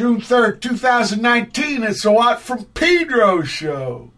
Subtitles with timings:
[0.00, 1.82] June 3rd, 2019.
[1.82, 4.10] It's the Watt from Pedro show.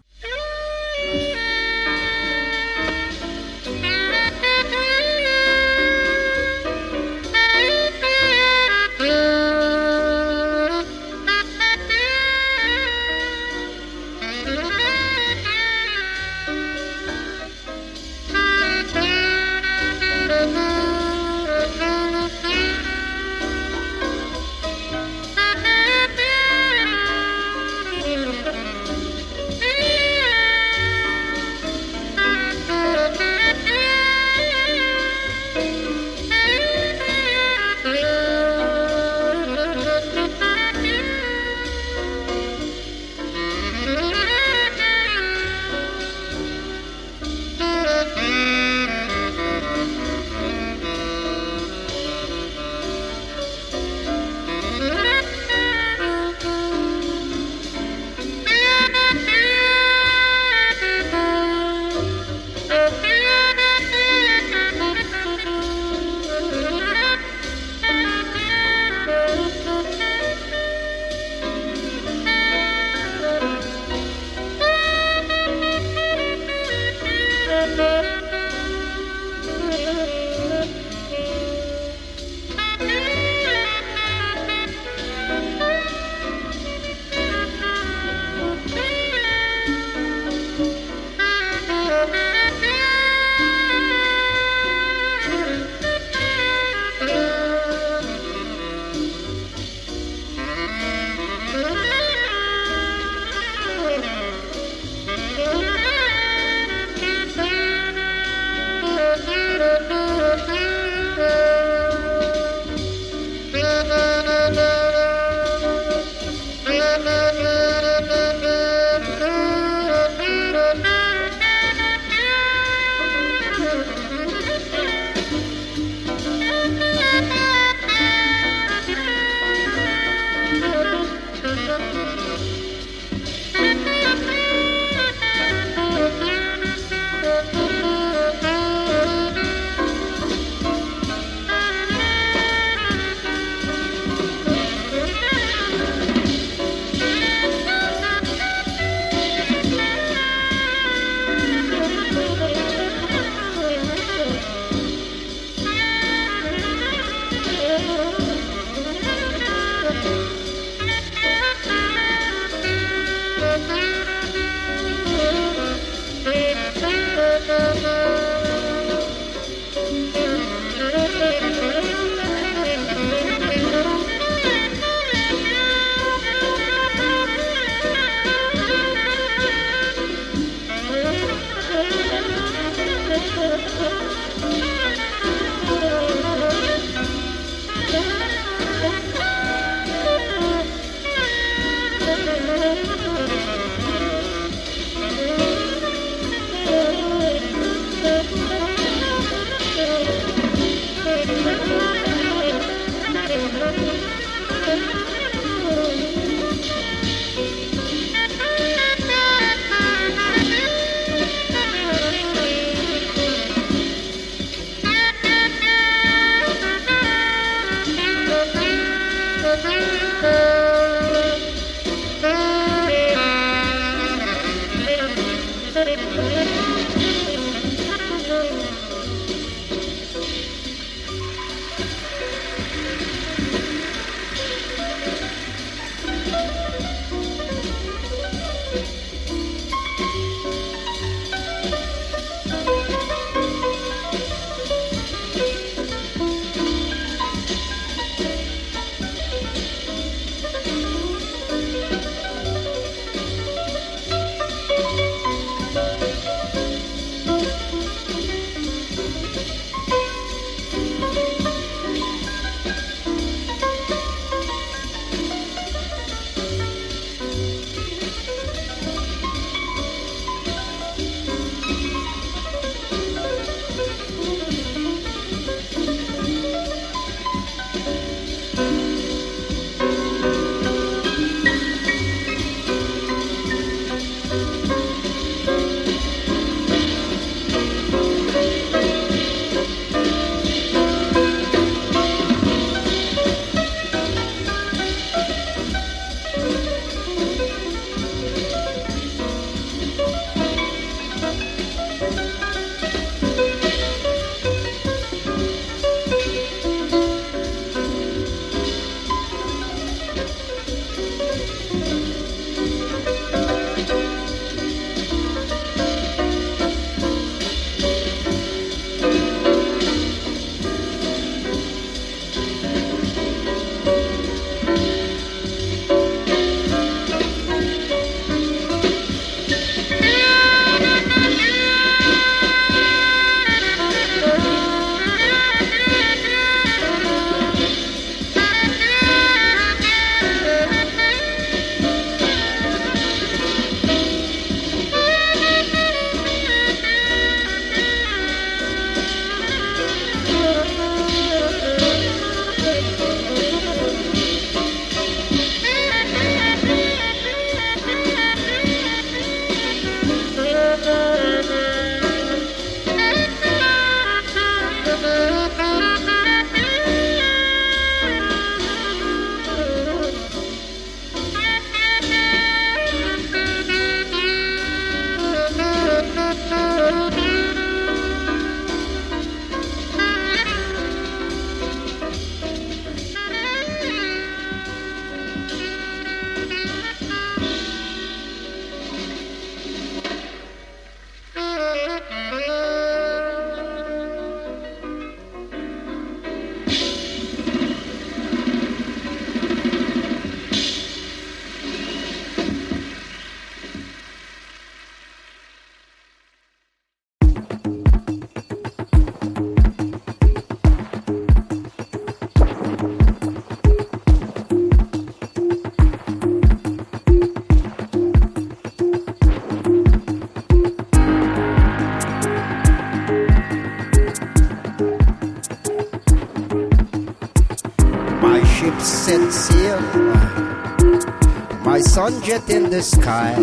[432.32, 433.34] Jet in the sky.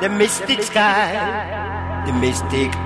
[0.00, 2.81] The mystic sky, the mystic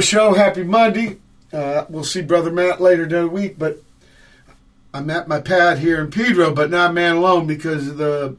[0.00, 0.34] Show.
[0.34, 1.18] Happy Monday.
[1.52, 3.82] Uh, we'll see Brother Matt later during the week, but
[4.92, 8.36] I'm at my pad here in Pedro, but not man alone because of the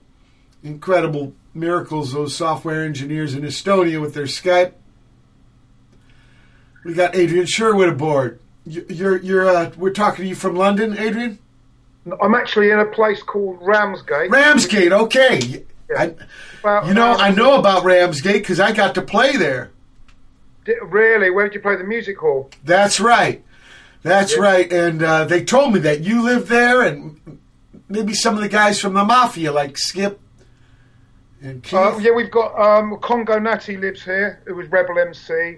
[0.63, 4.73] incredible miracles those software engineers in Estonia with their Skype.
[6.83, 8.39] We got Adrian Sherwood aboard.
[8.65, 11.39] You- You're, you're, uh, we're talking to you from London, Adrian.
[12.21, 14.29] I'm actually in a place called Ramsgate.
[14.29, 14.91] Ramsgate.
[14.93, 15.65] Okay,
[15.97, 16.13] I,
[16.61, 19.71] About you know I know about Ramsgate because I got to play there.
[20.89, 21.29] Really?
[21.29, 22.49] Where did you play the music hall?
[22.63, 23.43] That's right.
[24.03, 24.41] That's Yeah.
[24.43, 24.71] right.
[24.71, 27.39] And uh, they told me that you live there, and
[27.89, 30.19] maybe some of the guys from the Maffia, like Skip
[31.41, 31.73] and Keith.
[31.73, 35.57] Uh, yeah, we've got um, Congo Natty lives here, who was Rebel MC.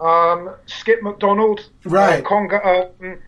[0.00, 1.68] Um, Skip McDonald.
[1.84, 2.24] Right.
[2.24, 3.18] Uh, Congo um,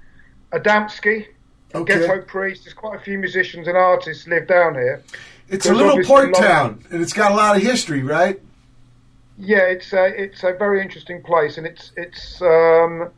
[0.52, 1.26] Adamski.
[1.74, 1.98] Okay.
[2.00, 2.64] Ghetto Priest.
[2.64, 5.02] There's quite a few musicians and artists live down here.
[5.48, 8.02] it's a little port a lot of- town, and it's got a lot of history,
[8.02, 8.40] right?
[9.38, 13.10] Yeah, it's a it's a very interesting place, and it's it's um,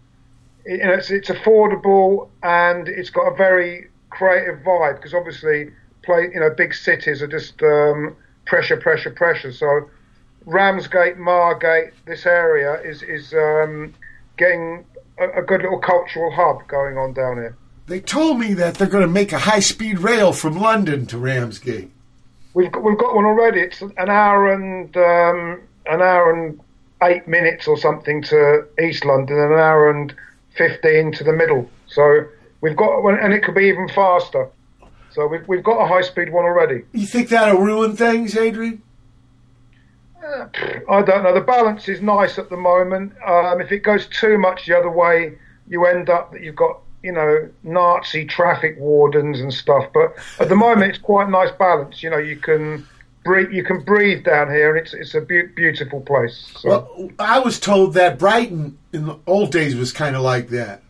[0.64, 5.70] it- you know it's it's affordable and it's got a very creative vibe because obviously
[6.02, 8.16] play you know big cities are just um,
[8.46, 9.52] pressure, pressure, pressure.
[9.52, 9.90] So
[10.46, 13.92] Ramsgate, Margate, this area is is um,
[14.36, 14.84] getting
[15.18, 17.56] a, a good little cultural hub going on down here.
[17.86, 21.90] They told me that they're going to make a high-speed rail from London to Ramsgate.
[22.54, 23.60] We've got, we've got one already.
[23.60, 26.60] It's an hour and um, an hour and
[27.02, 30.14] eight minutes or something to East London, and an hour and
[30.56, 31.68] fifteen to the middle.
[31.86, 32.26] So
[32.60, 34.48] we've got and it could be even faster.
[35.12, 36.84] So we've we've got a high speed one already.
[36.92, 38.82] You think that'll ruin things, Adrian?
[40.24, 40.46] Uh,
[40.90, 41.34] I don't know.
[41.34, 43.12] The balance is nice at the moment.
[43.26, 45.38] Um, if it goes too much the other way,
[45.68, 49.84] you end up that you've got you know Nazi traffic wardens and stuff.
[49.92, 52.02] But at the moment, it's quite a nice balance.
[52.02, 52.86] You know, you can
[53.24, 53.52] breathe.
[53.52, 56.52] You can breathe down here, and it's it's a be- beautiful place.
[56.56, 56.68] So.
[56.68, 60.82] Well, I was told that Brighton in the old days was kind of like that.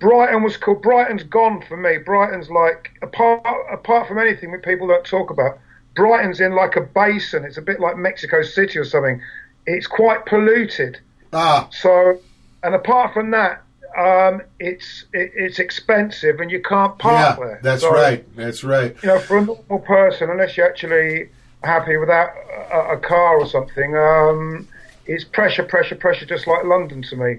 [0.00, 0.74] Brighton was cool.
[0.74, 1.98] Brighton's gone for me.
[1.98, 5.58] Brighton's like apart apart from anything that people don't talk about.
[5.94, 7.44] Brighton's in like a basin.
[7.44, 9.20] It's a bit like Mexico City or something.
[9.66, 11.00] It's quite polluted.
[11.32, 12.20] Ah, So,
[12.62, 13.63] and apart from that,
[13.96, 17.60] um, it's it, it's expensive and you can't park yeah, there.
[17.62, 18.24] that's So, right.
[18.36, 18.96] That's right.
[19.02, 21.28] You know, for a normal person, unless you're actually
[21.62, 22.30] happy without
[22.72, 24.68] a, a car or something, um,
[25.06, 27.38] it's pressure, pressure, pressure, just like London to me.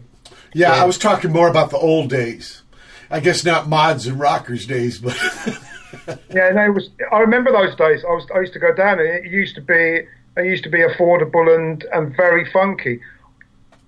[0.54, 2.62] Yeah, I was talking more about the old days.
[3.12, 5.16] I guess not mods and rockers days, but
[6.34, 6.90] Yeah, no, it was.
[7.12, 8.04] I remember those days.
[8.04, 8.26] I was.
[8.34, 10.08] I used to go down, and it used to be.
[10.38, 13.00] It used to be affordable and and very funky.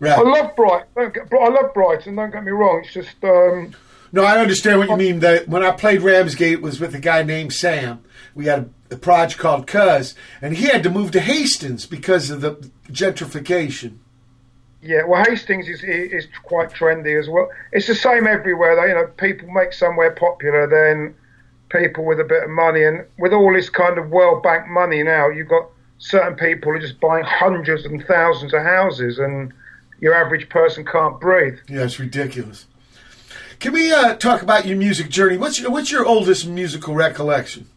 [0.01, 0.87] I love Brighton.
[0.95, 2.15] Don't get, I love Brighton.
[2.15, 2.81] Don't get me wrong.
[2.83, 3.23] It's just.
[3.23, 3.73] Um,
[4.11, 5.19] No, I understand what you mean.
[5.19, 8.03] That when I played Ramsgate, it was with a guy named Sam.
[8.35, 12.29] We had a, a project called Cuz, and he had to move to Hastings because
[12.29, 13.97] of the gentrification.
[14.81, 17.49] yeah, well, Hastings is is quite trendy as well.
[17.71, 18.75] It's the same everywhere.
[18.75, 21.15] Though, you know, people make somewhere popular, then
[21.69, 25.03] people with a bit of money, and with all this kind of World Bank money
[25.03, 29.51] now, you've got certain people who are just buying hundreds and thousands of houses, and
[29.99, 31.59] your average person can't breathe.
[31.67, 32.65] Yeah, it's ridiculous.
[33.59, 35.37] Can we uh, talk about your music journey?
[35.37, 37.67] What's your, what's your oldest musical recollection?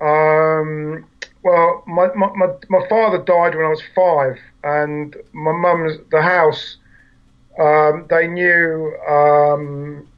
[0.00, 1.06] Um,
[1.42, 6.22] well, my, my, my, my father died when I was five, and my mum's the
[6.22, 6.76] house.
[7.58, 10.08] Um, they knew um,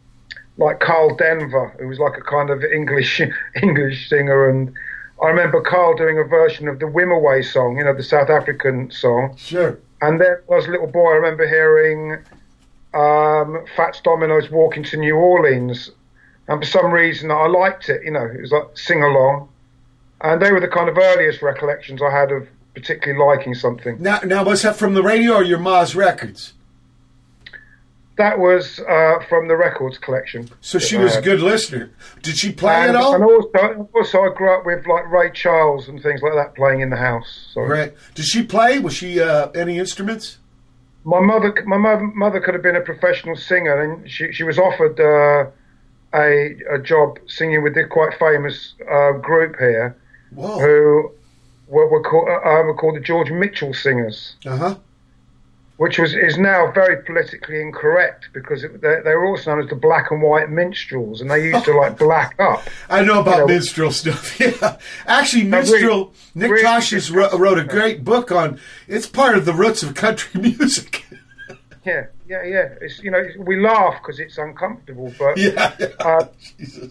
[0.56, 3.20] like Karl Denver, who was like a kind of English
[3.62, 4.72] English singer, and
[5.22, 8.90] I remember Karl doing a version of the Wimoweh song, you know, the South African
[8.90, 9.36] song.
[9.36, 9.78] Sure.
[10.02, 12.12] And then as a little boy, I remember hearing
[12.94, 15.90] um, Fats Domino's "Walking to New Orleans,"
[16.48, 18.02] and for some reason I liked it.
[18.04, 19.48] You know, it was like sing along,
[20.22, 24.00] and they were the kind of earliest recollections I had of particularly liking something.
[24.00, 26.54] Now, now was that from the radio or your ma's records?
[28.24, 30.48] That was uh, from the records collection.
[30.60, 31.84] So she was a good listener.
[32.22, 33.14] Did she play And, at all?
[33.14, 36.80] and also, also, I grew up with like Ray Charles and things like that playing
[36.82, 37.30] in the house.
[37.54, 37.92] So Right.
[38.14, 38.78] Did she play?
[38.78, 40.26] Was she uh, any instruments?
[41.04, 44.58] my mother, my mother, mother could have been a professional singer, and she she was
[44.58, 45.50] offered uh,
[46.24, 49.96] a a job singing with the quite famous uh, group here,
[50.38, 50.58] Whoa.
[50.64, 51.10] who
[51.68, 54.74] were, were called uh, were called the George Mitchell Singers, Uh huh.
[55.80, 59.70] Which was is now very politically incorrect because it, they, they were also known as
[59.70, 62.60] the Black and White Minstrels, and they used to like black up.
[62.90, 64.38] I know about You know- minstrel stuff.
[64.40, 64.76] Yeah.
[65.06, 66.12] Actually, No, really- minstrel.
[66.34, 68.60] Nick really Tosches wrote, wrote a great book on.
[68.88, 71.06] It's part of the roots of country music.
[71.86, 72.68] Yeah, yeah, yeah.
[72.82, 75.74] It's you know we laugh because it's uncomfortable, but yeah.
[76.00, 76.26] uh,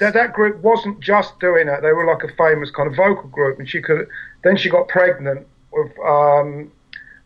[0.01, 1.81] that that group wasn't just doing it.
[1.83, 4.07] They were like a famous kind of vocal group, and she could.
[4.43, 6.71] Then she got pregnant with um,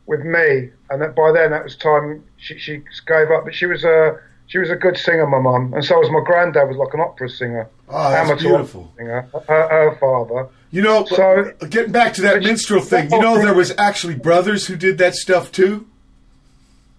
[0.06, 3.44] with me, and that by then that was time she she gave up.
[3.46, 6.22] But she was a she was a good singer, my mum, and so was my
[6.24, 6.68] granddad.
[6.68, 8.94] Was like an opera singer, Oh, that's amateur beautiful.
[8.98, 9.28] singer.
[9.48, 10.48] Her, her father.
[10.72, 13.74] You know, So- getting back to that But she- minstrel thing, you know, there was
[13.78, 15.86] actually brothers who did that stuff too.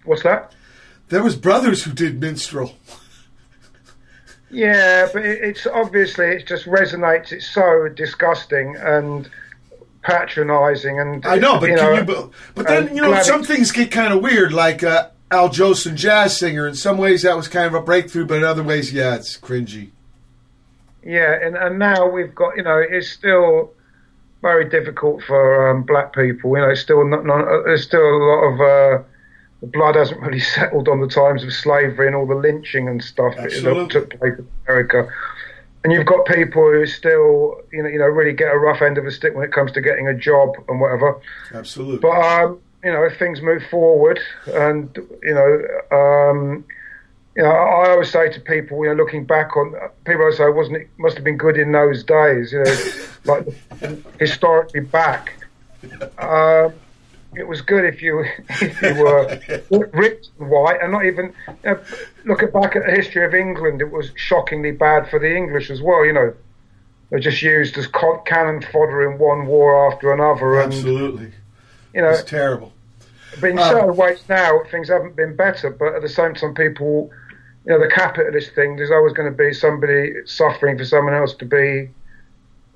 [0.05, 0.53] What's that?
[1.09, 2.73] There was brothers who did minstrel.
[4.49, 7.31] Yeah, but it, it's obviously it just resonates.
[7.31, 9.29] It's so disgusting and
[10.05, 12.03] patronising, and I know, but you can know, you?
[12.03, 14.53] But, but then you know, some things get kind of weird.
[14.53, 16.67] Like uh, Al Jolson, jazz singer.
[16.67, 19.37] In some ways, that was kind of a breakthrough, but in other ways, yeah, it's
[19.37, 19.89] cringy.
[21.03, 23.73] Yeah, and, and now we've got, you know, it's still
[24.41, 26.55] very difficult for um, black people.
[26.55, 29.03] You know, it's still not, not, uh, there's still a lot of uh,
[29.61, 33.03] the blood hasn't really settled on the times of slavery and all the lynching and
[33.03, 33.51] stuff that
[33.89, 35.07] took place in America.
[35.85, 38.97] And you've got people who still, you know, you know, really get a rough end
[38.97, 41.21] of a stick when it comes to getting a job and whatever.
[41.53, 41.99] Absolutely.
[41.99, 44.89] But um, you know, if things move forward, and
[45.21, 46.65] you know, um,
[47.35, 49.75] you know, I always say to people, you know, looking back on
[50.05, 52.75] people, always say, wasn't it must have been good in those days, you know,
[53.25, 53.45] like
[54.19, 55.33] historically back.
[56.17, 56.73] Um,
[57.37, 59.39] it was good if you if you were
[59.93, 61.79] rich and white, and not even you know,
[62.25, 63.81] looking back at the history of England.
[63.81, 66.05] It was shockingly bad for the English as well.
[66.05, 66.33] You know,
[67.09, 67.87] they're just used as
[68.25, 71.31] cannon fodder in one war after another, and Absolutely.
[71.93, 72.73] you know, It's terrible.
[73.39, 75.69] but in Um, certain ways now things haven't been better.
[75.69, 77.11] But at the same time, people,
[77.65, 78.75] you know, the capitalist thing.
[78.75, 81.89] There's always going to be somebody suffering for someone else to be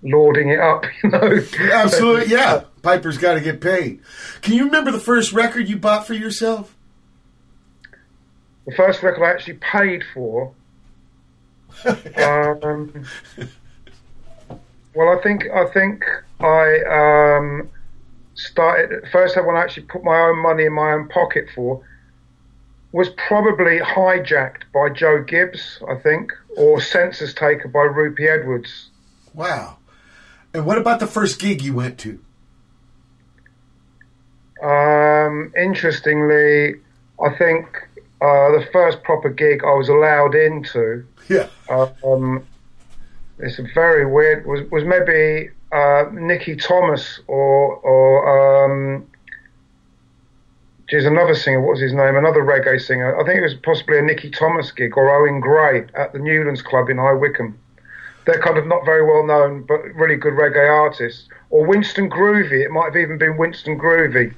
[0.02, 0.86] lording it up.
[1.04, 1.42] You know,
[1.72, 2.64] Absolutely, yeah.
[2.82, 4.02] Piper's got to get paid.
[4.42, 6.76] Can you remember the first record you bought for yourself?
[8.66, 10.54] The first record I actually paid for.
[11.86, 13.06] um,
[14.94, 16.04] well, I think I think
[16.40, 17.70] I um,
[18.36, 21.84] started first one I actually put my own money in my own pocket for
[22.92, 28.90] was probably hijacked by Joe Gibbs, I think, or Census Taker by Rupie Edwards.
[29.34, 29.78] Wow.
[30.54, 32.20] And what about the first gig you went to?
[34.64, 36.82] Um, interestingly,
[37.24, 37.66] I think
[38.22, 41.06] uh, the first proper gig I was allowed into.
[41.30, 41.48] Yeah.
[41.70, 42.44] Um,
[43.38, 44.46] it's very weird.
[44.46, 49.08] Was was maybe uh, Nicky Thomas or or um,
[50.90, 51.62] geez, another singer.
[51.62, 52.18] What was his name?
[52.18, 53.18] Another reggae singer.
[53.18, 56.62] I think it was possibly a Nicky Thomas gig or Owen Gray at the Newlands
[56.62, 57.58] Club in High Wycombe.
[58.30, 61.28] They're kind of not very well known, but really good reggae artists.
[61.50, 62.64] Or Winston Groovy.
[62.64, 64.36] It might have even been Winston Groovy.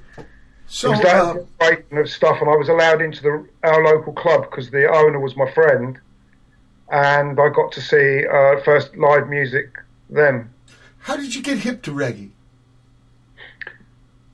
[0.68, 4.14] So, it was that uh, of stuff, and I was allowed into the our local
[4.14, 6.00] club because the owner was my friend,
[6.90, 9.78] and I got to see uh, first live music
[10.10, 10.50] then.
[11.00, 12.30] how did you get hip to reggae?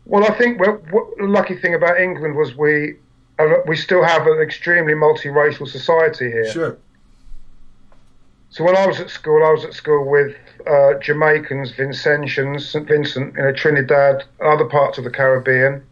[0.05, 2.97] Well, I think well, what, the lucky thing about England was we
[3.39, 6.51] uh, we still have an extremely multiracial society here.
[6.51, 6.77] Sure.
[8.49, 12.87] So when I was at school, I was at school with uh, Jamaicans, Vincentians, St
[12.87, 15.83] Vincent, you know, Trinidad, other parts of the Caribbean.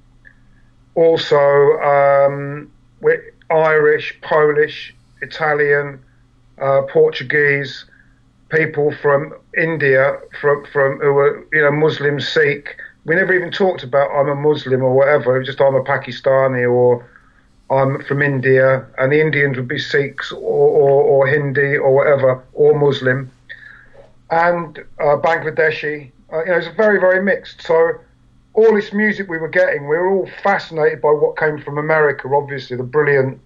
[0.95, 1.37] Also,
[1.81, 5.99] um, with Irish, Polish, Italian,
[6.61, 7.85] uh, Portuguese,
[8.49, 12.77] people from India, from from who were you know Muslim, Sikh.
[13.05, 15.35] We never even talked about I'm a Muslim or whatever.
[15.35, 17.05] It was just I'm a Pakistani or
[17.69, 22.43] I'm from India, and the Indians would be Sikhs or, or, or Hindi or whatever,
[22.53, 23.31] or Muslim,
[24.29, 26.11] and uh, Bangladeshi.
[26.31, 27.61] Uh, you know, it's very, very mixed.
[27.63, 27.93] So
[28.53, 32.27] all this music we were getting, we were all fascinated by what came from America.
[32.33, 33.39] Obviously, the brilliant.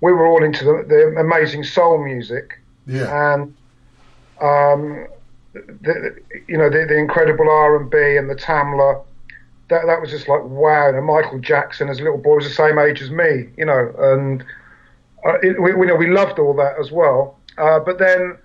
[0.00, 3.34] We were all into the, the amazing soul music, Yeah.
[3.34, 3.54] and
[4.40, 5.06] um,
[5.52, 9.02] the, you know the, the incredible R and B and the Tamla.
[9.70, 10.88] That that was just like wow.
[10.88, 13.92] And Michael Jackson, as a little boy, was the same age as me, you know,
[13.98, 14.42] and
[15.26, 17.38] uh, it, we, we know we loved all that as well.
[17.58, 18.36] Uh, but then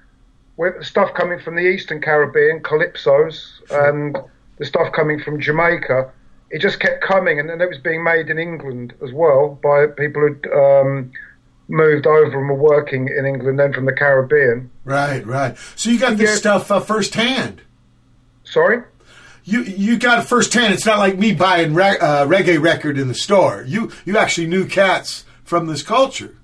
[0.57, 4.17] with stuff coming from the Eastern Caribbean, calypsos, and
[4.57, 6.11] the stuff coming from Jamaica,
[6.51, 9.87] it just kept coming, and then it was being made in England as well by
[9.87, 11.11] people who'd um,
[11.69, 14.69] moved over and were working in England, then from the Caribbean.
[14.83, 15.57] Right, right.
[15.75, 16.35] So you got this Yeah.
[16.35, 17.61] stuff uh, firsthand.
[18.43, 18.83] Sorry.
[19.45, 20.73] You you got it firsthand.
[20.73, 23.63] It's not like me buying re- uh, reggae record in the store.
[23.67, 26.37] You you actually knew cats from this culture.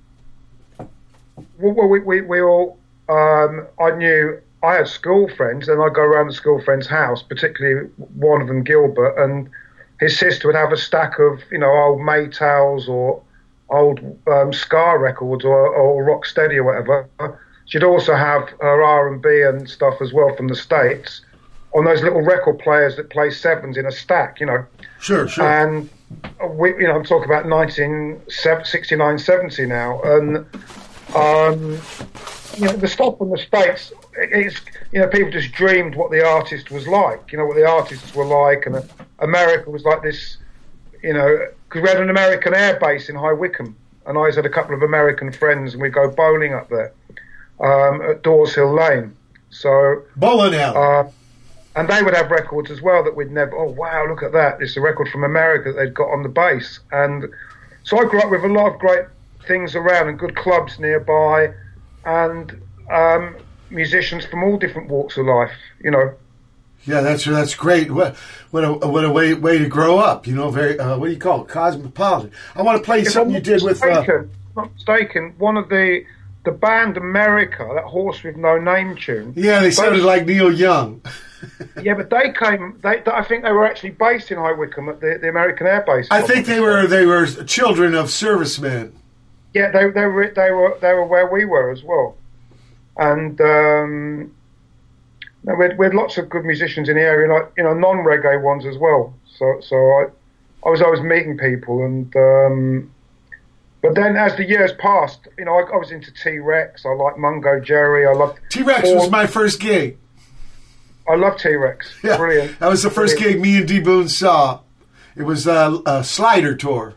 [1.58, 2.78] Well, we, we, we all,
[3.10, 7.22] um, I knew I had school friends, and I'd go around the school friend's house,
[7.22, 9.50] particularly one of them, Gilbert, and
[10.00, 13.22] his sister would have a stack of, you know, old Maytals or
[13.70, 17.40] old um, Ska records or, or Rocksteady or whatever.
[17.66, 21.22] She'd also have her R&B and stuff as well from the States
[21.73, 24.65] on those little record players that play sevens in a stack, you know.
[24.99, 25.47] Sure, sure.
[25.47, 25.89] And
[26.51, 30.38] we, you know, I'm talking about 1969, 70 now, and
[31.15, 31.79] um,
[32.58, 33.91] you know, the stuff from the states.
[34.17, 34.60] It's
[34.91, 37.32] you know, people just dreamed what the artist was like.
[37.32, 38.84] You know what the artists were like, and
[39.19, 40.38] America was like this.
[41.03, 44.45] You know, because we had an American air base in High Wycombe, and I had
[44.45, 46.91] a couple of American friends, and we'd go bowling up there
[47.60, 49.15] um, at Daws Hill Lane.
[49.51, 50.77] So Bowling alley.
[50.77, 51.12] uh,
[51.80, 53.56] and they would have records as well that we'd never.
[53.56, 54.62] Oh wow, look at that!
[54.62, 57.26] It's a record from America that they'd got on the base, And
[57.84, 59.06] so I grew up with a lot of great
[59.48, 61.54] things around and good clubs nearby,
[62.04, 62.62] and
[62.92, 63.38] um,
[63.70, 65.54] musicians from all different walks of life.
[65.82, 66.13] You know,
[66.86, 67.92] yeah, that's that's great.
[67.92, 68.18] What
[68.52, 70.28] what a what a way way to grow up.
[70.28, 71.48] You know, very uh, what do you call it?
[71.48, 72.34] Cosmopolitan.
[72.56, 73.82] I want to play If something I'm you did with.
[73.82, 74.04] Uh,
[74.58, 76.04] not mistaken, one of the
[76.45, 79.34] the band America, that horse with no name tune.
[79.36, 81.02] yeah, they sounded Both- like Neil Young.
[81.82, 82.78] Yeah, but they came.
[82.84, 85.86] They, I think they were actually based in High Wycombe at the, the American Air
[85.88, 86.06] Base.
[86.12, 88.91] I think they were they were children of servicemen.
[89.54, 92.17] Yeah, they they were they were they were where we were as well,
[92.97, 94.36] and um,
[95.45, 97.73] no, we, had, we had lots of good musicians in the area, like you know
[97.73, 99.13] non reggae ones as well.
[99.38, 100.06] So so I
[100.65, 102.91] I was always meeting people, and um,
[103.82, 106.86] but then as the years passed, you know I, I was into T Rex.
[106.86, 108.06] I liked Mungo Jerry.
[108.08, 109.98] I loved T Rex was my first gig.
[111.10, 111.92] I love T Rex.
[112.04, 112.60] Yeah, Brilliant.
[112.60, 113.44] That was the first Brilliant.
[113.44, 114.62] gig me and D Boon saw.
[115.15, 116.94] It was a, a slider tour.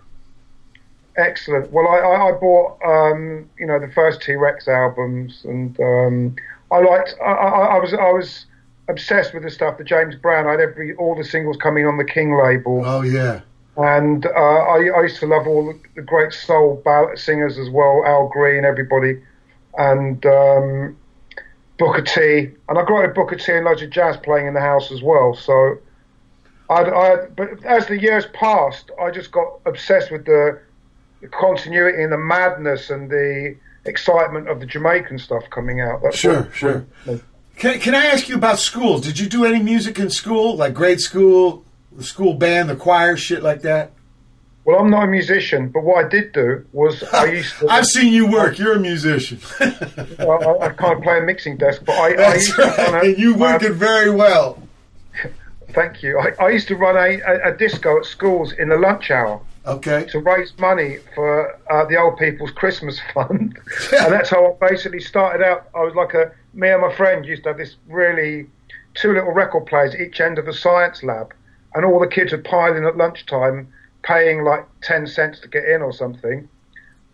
[1.16, 1.70] Excellent.
[1.72, 6.36] Well, I, I, I bought um, you know the first T Rex albums, and um,
[6.70, 7.14] I liked.
[7.22, 8.46] I, I, I was I was
[8.88, 10.46] obsessed with the stuff The James Brown.
[10.46, 13.40] I had every all the singles coming on the King label, Oh yeah,
[13.76, 18.02] and uh, I, I used to love all the, great soul ballad singers as well,
[18.06, 19.22] Al Green, everybody,
[19.78, 20.96] and um,
[21.78, 22.50] Booker T.
[22.68, 23.52] And I grew up with Booker T.
[23.52, 25.34] and loads of jazz playing in the house as well.
[25.34, 25.78] So,
[26.68, 30.60] I'd, I but as the years passed, I just got obsessed with the,
[31.22, 33.56] the continuity and the madness and the
[33.86, 36.02] excitement of the Jamaican stuff coming out.
[36.02, 36.86] That's Sure, sure.
[37.56, 38.98] Can, can I ask you about school?
[38.98, 41.64] Did you do any music in school, like grade school,
[41.96, 43.92] the school band, the choir, shit like that?
[44.64, 47.68] Well, I'm not a musician, but what I did do was I used to.
[47.68, 48.58] I've seen you work.
[48.58, 49.40] You're a musician.
[49.60, 53.18] I, I can't play a mixing desk, but I, I used to run a- And
[53.18, 54.62] you work um, it very well.
[55.70, 56.18] Thank you.
[56.18, 59.40] I, I used to run a, a, a disco at schools in the lunch hour
[59.66, 60.04] Okay.
[60.10, 63.58] to raise money for uh, the old people's Christmas fund,
[63.92, 65.68] and that's how I basically started out.
[65.74, 68.48] I was like a me and my friend used to have this really
[68.94, 71.32] two little record players at each end of the science lab,
[71.74, 73.68] and all the kids would pile in at lunchtime,
[74.02, 76.48] paying like ten cents to get in or something,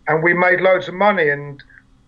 [0.07, 1.61] and we made loads of money and.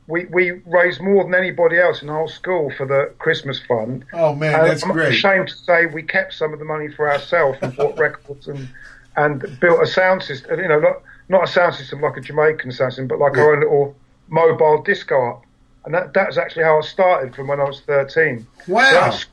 [0.08, 4.04] We, we raised more than anybody else in the whole school for the Christmas fund.
[4.12, 5.10] Oh man, And that's I'm great.
[5.14, 8.68] ashamed to say we kept some of the money for ourselves and bought records and
[9.16, 10.60] and built a sound system.
[10.60, 13.54] You know, not not a sound system like a Jamaican sound system, but like our
[13.54, 13.96] own little
[14.28, 15.44] mobile disco up.
[15.86, 18.46] And that that's actually how I started from when I was thirteen.
[18.68, 18.90] Wow.
[18.90, 19.26] So that's-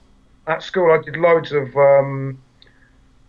[0.46, 2.38] at school, I did loads of um,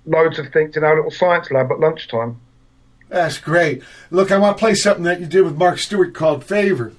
[0.09, 2.39] loads of things in our little science lab at lunchtime.
[3.09, 3.83] That's great.
[4.11, 6.93] Look, I want to play something that you did with Mark Stewart called Favor.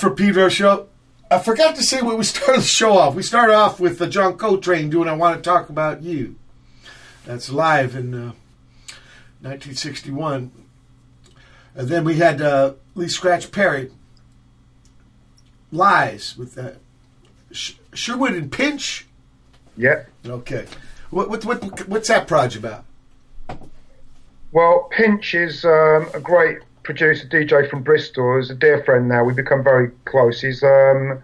[0.00, 0.88] For Pedro show.
[1.30, 3.14] I forgot to say when we started the show off.
[3.14, 6.36] We started off with the John Coltrane doing "I Want to Talk About You."
[7.24, 8.32] That's live in uh,
[9.42, 10.52] 1961,
[11.74, 13.90] and then we had uh, Lee Scratch Perry
[15.72, 16.72] "Lies" with uh,
[17.50, 19.06] Sh- Sherwood and Pinch.
[19.76, 20.04] Yeah.
[20.24, 20.66] Okay,
[21.10, 22.84] what, what what what's that project about?
[24.52, 28.38] Well, Pinch is um, a great producer, DJ from Bristol.
[28.38, 29.24] He's a dear friend now.
[29.24, 30.40] We've become very close.
[30.40, 31.22] He's um,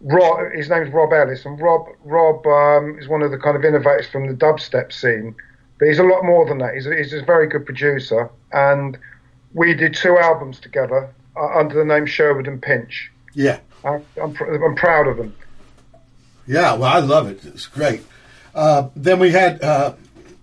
[0.00, 0.52] Rob.
[0.52, 4.06] His name's Rob Ellis, and Rob Rob um, is one of the kind of innovators
[4.06, 5.34] from the dubstep scene.
[5.78, 6.74] But he's a lot more than that.
[6.74, 8.96] He's a, he's a very good producer, and
[9.52, 13.10] we did two albums together uh, under the name Sherwood and Pinch.
[13.34, 15.34] Yeah, I, I'm pr- I'm proud of them.
[16.46, 17.44] Yeah, well, I love it.
[17.44, 18.02] It's great.
[18.54, 19.94] Uh, then we had uh,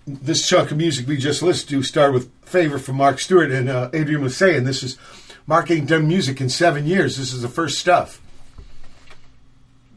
[0.07, 3.69] this chunk of music we just listened to started with "Favor" from Mark Stewart, and
[3.69, 4.97] uh, Adrian was saying this is
[5.45, 7.17] Mark ain't done music in seven years.
[7.17, 8.21] This is the first stuff.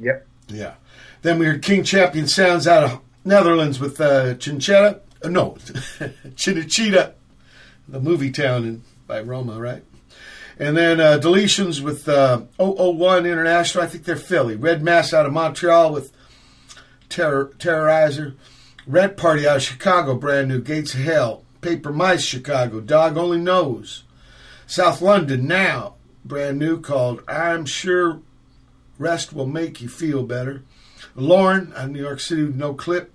[0.00, 0.26] Yep.
[0.48, 0.74] Yeah.
[1.22, 5.00] Then we heard King Champion sounds out of Netherlands with uh, Chinchetta.
[5.22, 5.50] Uh, no,
[6.34, 7.12] Cinecittà,
[7.88, 9.84] the movie town in, by Roma, right?
[10.58, 13.84] And then uh, deletions with uh, 001 International.
[13.84, 14.56] I think they're Philly.
[14.56, 16.12] Red Mass out of Montreal with
[17.08, 18.34] Terror, Terrorizer.
[18.90, 20.60] Rent Party out of Chicago, brand new.
[20.60, 21.44] Gates of Hell.
[21.60, 22.80] Paper Mice, Chicago.
[22.80, 24.02] Dog Only Knows.
[24.66, 28.20] South London now, brand new, called I'm Sure
[28.98, 30.64] Rest Will Make You Feel Better.
[31.14, 33.12] Lorn of New York City with No Clip.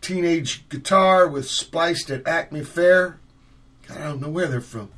[0.00, 3.18] Teenage Guitar with Spliced at Acme Fair.
[3.88, 4.90] God, I don't know where they're from.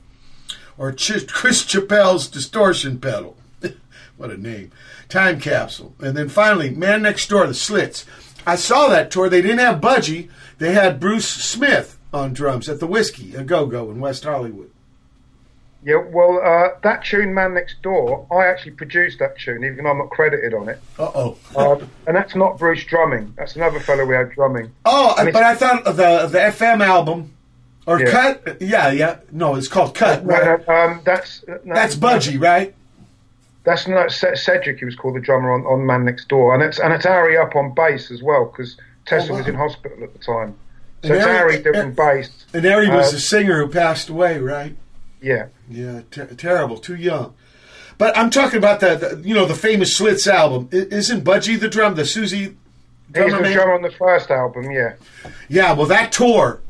[0.76, 3.38] Or Ch- Chris Chappell's Distortion Pedal.
[4.18, 4.70] what a name.
[5.09, 5.94] Time Capsule.
[5.98, 8.05] And then finally, Man Next Door, The Slits.
[8.47, 9.28] I saw that tour.
[9.28, 10.28] They didn't have Budgie.
[10.59, 14.70] They had Bruce Smith on drums at the Whiskey, a go-go in West Hollywood.
[15.84, 19.90] Yeah, well, uh, that tune, Man Next Door, I actually produced that tune, even though
[19.90, 20.80] I'm not credited on it.
[20.99, 21.36] Uh-oh.
[21.55, 23.34] Um, and that's not Bruce drumming.
[23.36, 24.72] That's another fellow we had drumming.
[24.86, 27.32] Oh, And but I thought the the FM album
[27.86, 28.11] or Yeah.
[28.11, 28.62] Cut.
[28.62, 29.18] Yeah, yeah.
[29.30, 30.24] No, it's called Cut.
[30.24, 30.66] No, Right?
[30.66, 32.74] no, um, that's no, That's Budgie, right?
[33.65, 34.79] That's not Cedric.
[34.79, 37.37] He was called the drummer on, on Man Next Door, and it's and it's Ari
[37.39, 39.39] Up on bass as well because Tessa Oh, wow.
[39.39, 40.55] was in hospital at the time.
[41.03, 42.45] So And it's Ari- Ari doing bass.
[42.53, 44.77] And Ari was Uh, the singer who passed away, right?
[45.23, 47.33] Yeah, Yeah, ter- terrible, too young.
[47.97, 50.69] But I'm talking about the, the you know the famous Slits album.
[50.73, 52.51] I- isn't Budgie the drum, the Siouxsie he's
[53.12, 53.53] drummer the man?
[53.53, 54.71] drummer on the first album.
[54.71, 54.95] Yeah,
[55.49, 56.61] Yeah, well that tour,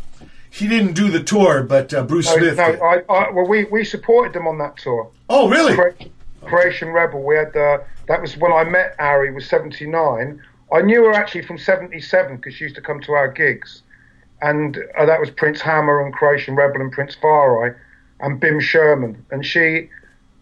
[0.50, 2.56] he didn't do the tour, but uh, Bruce no, Smith.
[2.56, 2.80] no, did.
[2.80, 5.10] I, I, well, we we supported them on that tour.
[5.28, 5.74] oh, really?
[6.46, 7.22] Creation Rebel.
[7.22, 7.78] We had uh,
[8.08, 10.40] that was when I met Ari Was seventy nine.
[10.72, 13.82] I knew her actually from seventy seven because she used to come to our gigs,
[14.42, 17.74] and uh, that was Prince Hammer and Creation Rebel and Prince Far I
[18.20, 19.24] and Bim Sherman.
[19.30, 19.88] And she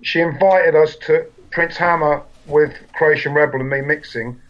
[0.02, 4.40] she invited us to Prince Hammer with Creation Rebel and me mixing.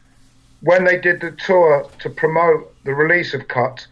[0.60, 3.86] When they did the tour to promote the release of Cut,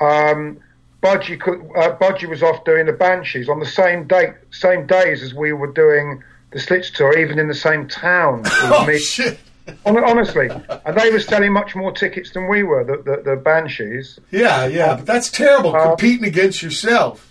[0.00, 0.58] um,
[1.02, 5.22] Budgie, could, uh, Budgie was off doing the Banshees on the same date, same days
[5.22, 6.22] as we were doing
[6.52, 8.42] the Slits tour, even in the same town.
[8.62, 8.98] Oh me.
[8.98, 9.38] shit!
[9.86, 10.48] Honestly,
[10.84, 12.82] and they were selling much more tickets than we were.
[12.84, 14.18] The the, the Banshees.
[14.30, 15.74] Yeah, yeah, but that's terrible.
[15.76, 17.30] Uh, competing against yourself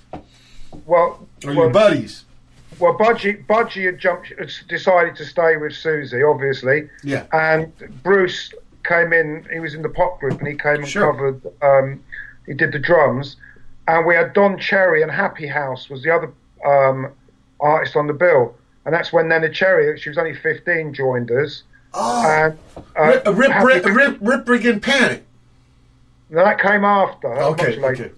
[0.86, 2.24] Well, or well, your buddies.
[2.80, 4.32] Well, Budgie, Budgie had jumped,
[4.70, 6.90] decided to stay with Siouxsie, obviously.
[7.04, 7.26] Yeah.
[7.34, 8.54] And Bruce
[8.86, 9.46] came in.
[9.52, 11.12] He was in the pop group, and he came and Sure.
[11.12, 11.42] covered.
[11.62, 12.02] Um,
[12.46, 13.36] he did the drums,
[13.90, 16.32] and we had Don Cherry and Happy House was the other
[16.66, 17.12] um,
[17.60, 18.56] artist on the bill.
[18.90, 21.62] And that's when Neneh Cherry, she was only fifteen, joined us.
[21.94, 22.58] Oh, And
[22.98, 23.52] uh, rip, rip,
[23.84, 25.24] Happy- rip, rip, rip, Panic.
[26.32, 27.30] No, that came after.
[27.30, 28.12] that was Okay, okay.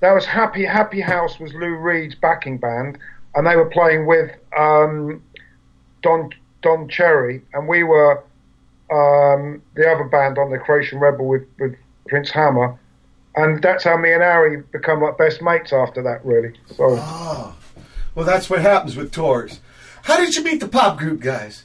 [0.00, 2.96] That was Happy Happy House was Lou Reed's backing band,
[3.34, 5.22] and they were playing with um,
[6.00, 6.30] Don
[6.62, 8.12] Don Cherry, and we were
[8.90, 11.74] um, the other band on the Creation Rebel with, with
[12.08, 12.78] Prince Hammer,
[13.36, 16.24] and that's how me and Ari become like best mates after that.
[16.24, 17.54] Really, so Oh,
[18.14, 19.60] well, that's what happens with tours.
[20.04, 21.64] How did you meet the pop group guys?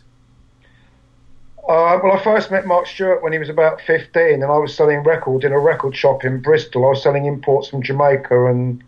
[1.58, 4.74] Uh, well, I first met Mark Stewart when he was about 15, and I was
[4.74, 6.86] selling records in a record shop in Bristol.
[6.86, 8.82] I was selling imports from Jamaica and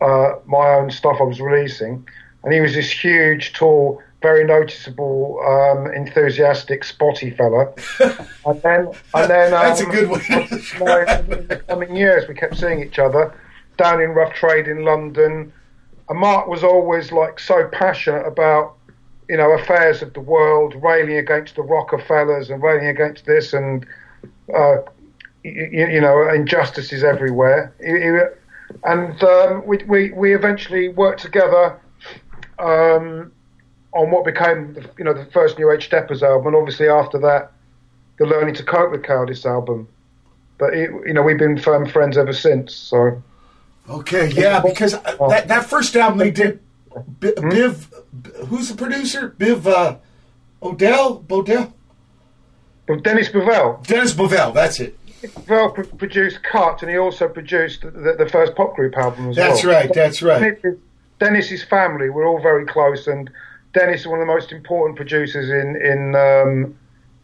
[0.00, 2.06] uh, my own stuff I was releasing,
[2.44, 7.72] and he was this huge, tall, very noticeable, um, enthusiastic, spotty fella.
[8.46, 10.20] and then, and then That's a um, good one.
[10.30, 13.36] in the coming years, we kept seeing each other
[13.76, 15.52] down in Rough Trade in London.
[16.10, 18.74] And Mark was always like so passionate about,
[19.28, 23.86] you know, affairs of the world, railing against the Rockefellers and railing against this and,
[24.52, 24.78] uh,
[25.44, 27.72] you, you know, injustices everywhere.
[27.80, 31.78] He- he- and um, we, we, we eventually worked together
[32.58, 33.30] um,
[33.92, 37.18] on what became, the, you know, the first New Age Steppers album, and obviously after
[37.20, 37.52] that,
[38.18, 39.88] the Learning to Cope with Cowardice album.
[40.58, 42.74] But it, you know, we've been firm friends ever since.
[42.74, 43.22] So
[43.88, 46.60] Okay, yeah, because uh, that, that first album they did,
[47.18, 47.48] B- Hmm?
[47.48, 49.34] Biv, who's the producer?
[49.38, 49.96] Biv uh,
[50.62, 51.22] Odell?
[51.22, 51.72] Bodell?
[53.02, 54.96] Dennis Bovell, Dennis Bovell, that's it.
[55.22, 59.30] Bovell pr- produced Cut, and he also produced the, the, the first pop group album
[59.30, 59.74] as That's well.
[59.74, 60.76] That's right, that's right.
[61.20, 63.30] Dennis's family, we're all very close, and
[63.74, 66.76] Dennis is one of the most important producers in in um,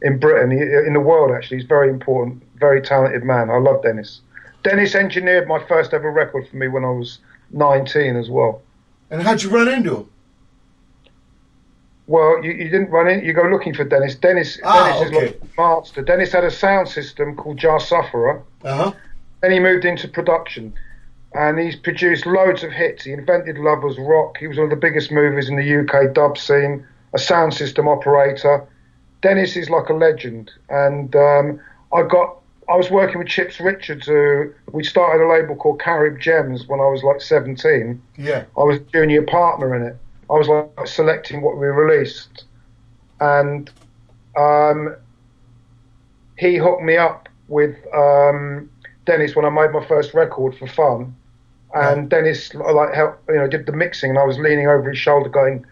[0.02, 1.34] in Britain, in the world.
[1.34, 3.50] Actually, he's very important, very talented man.
[3.50, 4.20] I love Dennis.
[4.66, 7.18] Dennis engineered my first ever record for me when I was
[7.52, 8.62] 19 as well.
[9.10, 10.10] And how'd you run into him?
[12.08, 13.24] Well, you, you didn't run in.
[13.24, 14.14] You go looking for Dennis.
[14.16, 15.26] Dennis, Ah, Dennis okay.
[15.26, 16.02] is like a master.
[16.02, 18.42] Dennis had a sound system called Jah Sufferer.
[18.64, 18.92] Uh huh.
[19.40, 20.72] Then he moved into production,
[21.34, 23.04] and he's produced loads of hits.
[23.04, 24.36] He invented Lovers Rock.
[24.38, 26.84] He was one of the biggest movers in the UK dub scene.
[27.12, 28.66] A sound system operator.
[29.22, 31.60] Dennis is like a legend, and um,
[31.92, 32.36] I got.
[32.68, 34.06] I was working with Chips Richards.
[34.06, 38.02] Who we started a label called Carib Gems when I was like 17.
[38.18, 38.44] Yeah.
[38.56, 39.96] I was a junior partner in it.
[40.28, 42.44] I was like selecting what we released,
[43.20, 43.70] and
[44.36, 44.96] um,
[46.36, 48.68] he hooked me up with um,
[49.04, 51.14] Dennis when I made my first record for fun.
[51.74, 54.98] And Dennis like helped, you know, did the mixing, and I was leaning over his
[54.98, 55.64] shoulder, going,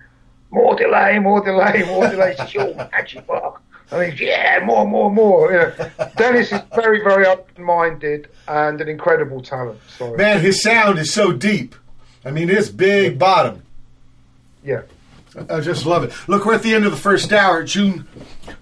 [0.51, 3.61] "More delay, more delay, more delay." Says, "You're magic, Mark."
[3.95, 8.89] And he's, "Yeah, more, more, more." You know, Dennis is very, very open-minded and an
[8.89, 9.81] incredible talent.
[9.97, 11.75] So Man, his sound is so deep.
[12.25, 13.63] I mean, it's big bottom.
[14.65, 14.83] yeah.
[15.51, 16.13] I just love it.
[16.29, 18.07] Look, we're at the end of the first hour, June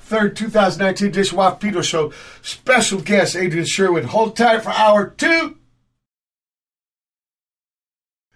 [0.09, 2.15] 3rd, 2019, Dishwaff Pedro Show.
[2.41, 4.07] Special guest, Adrian Sherwood.
[4.07, 5.59] Hold tight for hour two.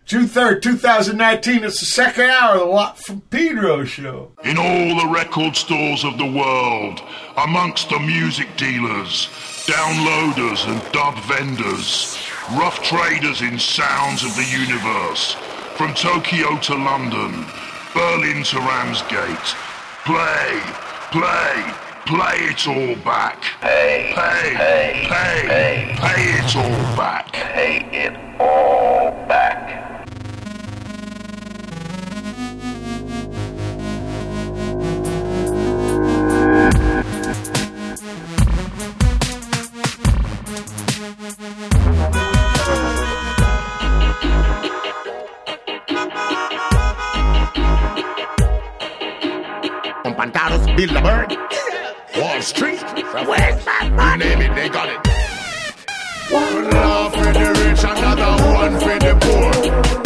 [0.06, 4.30] June 3rd, 2019, it's the second hour of the Watt from Pedro Show.
[4.44, 7.00] In all the record stores of the world,
[7.36, 9.26] amongst the music dealers,
[9.66, 12.16] downloaders and dub vendors,
[12.52, 15.32] rough traders in sounds of the universe,
[15.74, 17.44] from Tokyo to London,
[17.92, 19.56] Berlin to Ramsgate,
[20.04, 20.60] play,
[21.10, 21.74] play,
[22.06, 23.42] play it all back.
[23.60, 27.32] Pay, pay, pay, pay, pay it all back.
[27.32, 29.95] Pay it all back.
[50.16, 51.36] Pantaros, Bilderberg,
[52.18, 52.80] Wall Street,
[53.28, 54.24] where's my money?
[54.24, 55.06] You name it, they got it.
[56.32, 60.05] One love for the rich, another one for the poor.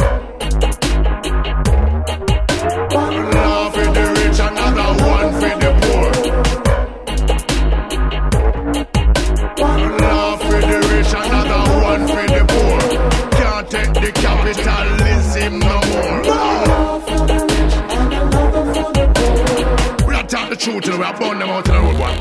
[20.60, 22.18] Truth and we are burn them out of the road one.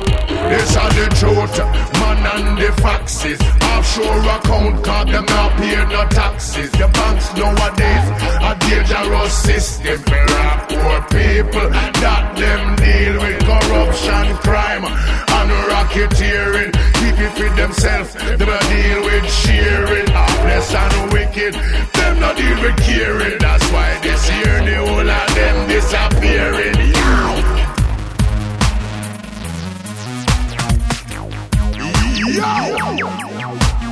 [0.47, 1.59] This are the truth,
[1.99, 3.39] man and the foxes.
[3.67, 6.71] Offshore account cause them not pay no taxes.
[6.71, 8.07] The banks nowadays
[8.39, 11.67] a dangerous system for our poor people.
[11.99, 16.71] That them deal with corruption, crime and racketeering.
[16.95, 20.07] Keep it for themselves, them a deal with sharing.
[20.15, 21.53] Heartless and wicked,
[21.91, 23.37] them not deal with caring.
[23.39, 26.95] That's why this year the whole of them disappearing.
[26.95, 27.48] Yeah.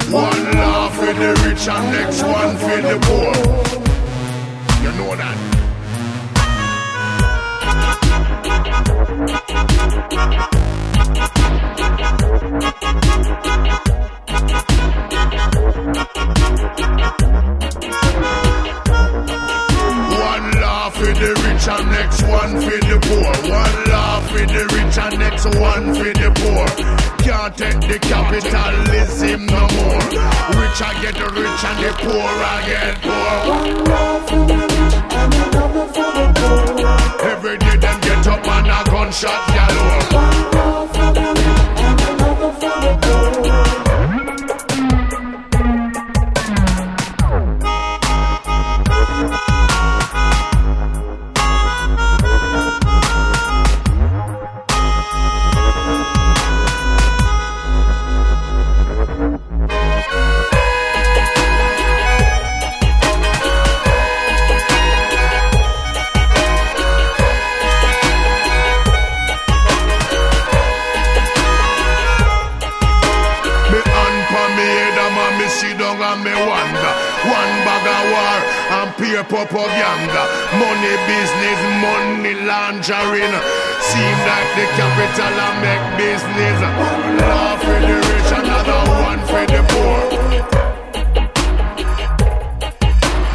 [0.09, 3.35] One law for the rich and next one for the poor.
[4.81, 5.37] You know that.
[20.13, 23.33] One law for the rich and next one for the poor.
[23.51, 29.45] One law for the rich and next one for the poor can't take the capitalism
[29.47, 29.99] no more.
[30.55, 33.33] Rich I get the rich and the poor I get poor.
[33.51, 37.27] One love for the rich and another for the poor.
[37.31, 40.03] Every day them get up and a gunshot galore.
[40.15, 40.66] One
[79.17, 80.25] shape up of younger.
[80.61, 83.35] Money business, money laundering.
[83.81, 86.57] Seem like the capital I make business.
[86.61, 89.99] One for the rich, another one for the poor.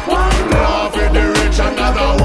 [0.07, 2.22] One for the rich, another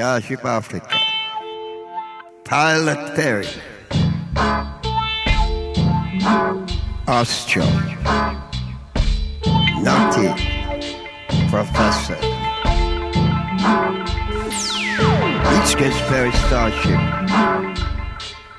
[0.00, 0.98] Starship Africa.
[2.44, 3.46] Pilot Perry.
[7.06, 7.66] Ostro.
[9.84, 10.30] Naughty.
[11.50, 12.16] Professor.
[15.52, 15.76] Each
[16.08, 17.00] Perry Starship.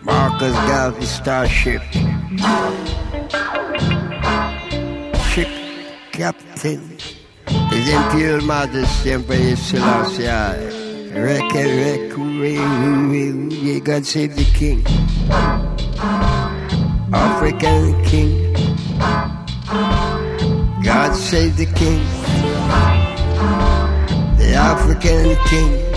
[0.03, 1.81] Marcus Garvey Starship.
[5.31, 5.49] Ship
[6.11, 6.99] Captain.
[7.71, 10.80] His Imperial Majesty Emperor Selassie
[11.21, 14.83] Rek, hooray, hooray, hooray, God save the King.
[17.13, 18.53] African King.
[20.83, 22.01] God save the King.
[24.39, 25.90] The African King.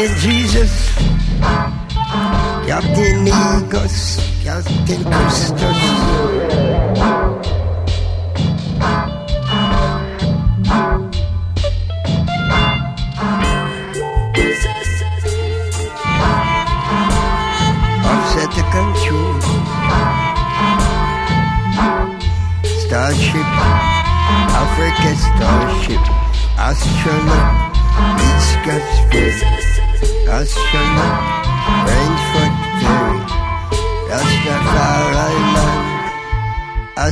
[0.00, 0.96] Captain Jesus,
[2.66, 6.69] Captain Migos, Captain Christus.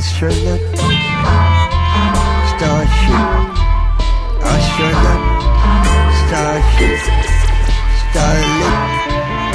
[0.09, 0.59] Astronaut,
[2.49, 3.25] Starship,
[4.41, 5.23] astronaut,
[6.19, 7.01] Starship,
[8.01, 8.77] Starlit,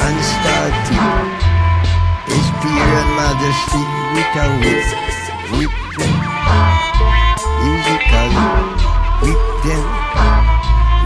[0.05, 1.05] and Startip.
[2.31, 3.83] His Imperial Majesty
[4.15, 4.87] with a whip,
[5.51, 6.13] whip them,
[7.61, 8.31] musically,
[9.21, 9.85] whip them,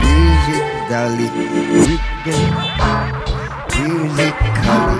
[0.05, 1.27] musically,
[1.85, 2.43] whip them,
[3.81, 4.99] musically,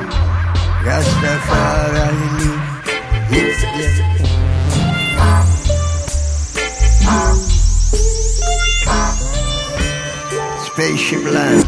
[0.86, 2.30] Rastafari,
[3.30, 4.19] whip them.
[11.10, 11.66] Spaceship Land.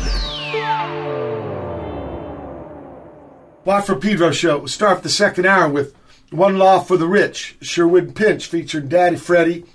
[3.66, 4.60] Watt for Pedro show.
[4.60, 5.96] We'll start the second hour with
[6.30, 9.66] One Law for the Rich, Sherwood Pinch featuring Daddy Freddy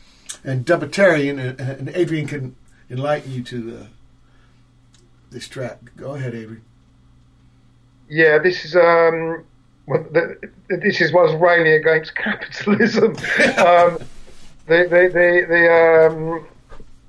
[0.45, 2.55] and Dubiterian, and, and Adrian can
[2.89, 3.87] enlighten you to the,
[5.31, 5.81] this track.
[5.97, 6.65] Go ahead, Adrian.
[8.09, 9.45] Yeah, this is um,
[9.87, 13.05] well, the, this is what's railing against capitalism.
[13.59, 13.99] um,
[14.67, 16.47] the the the the, um,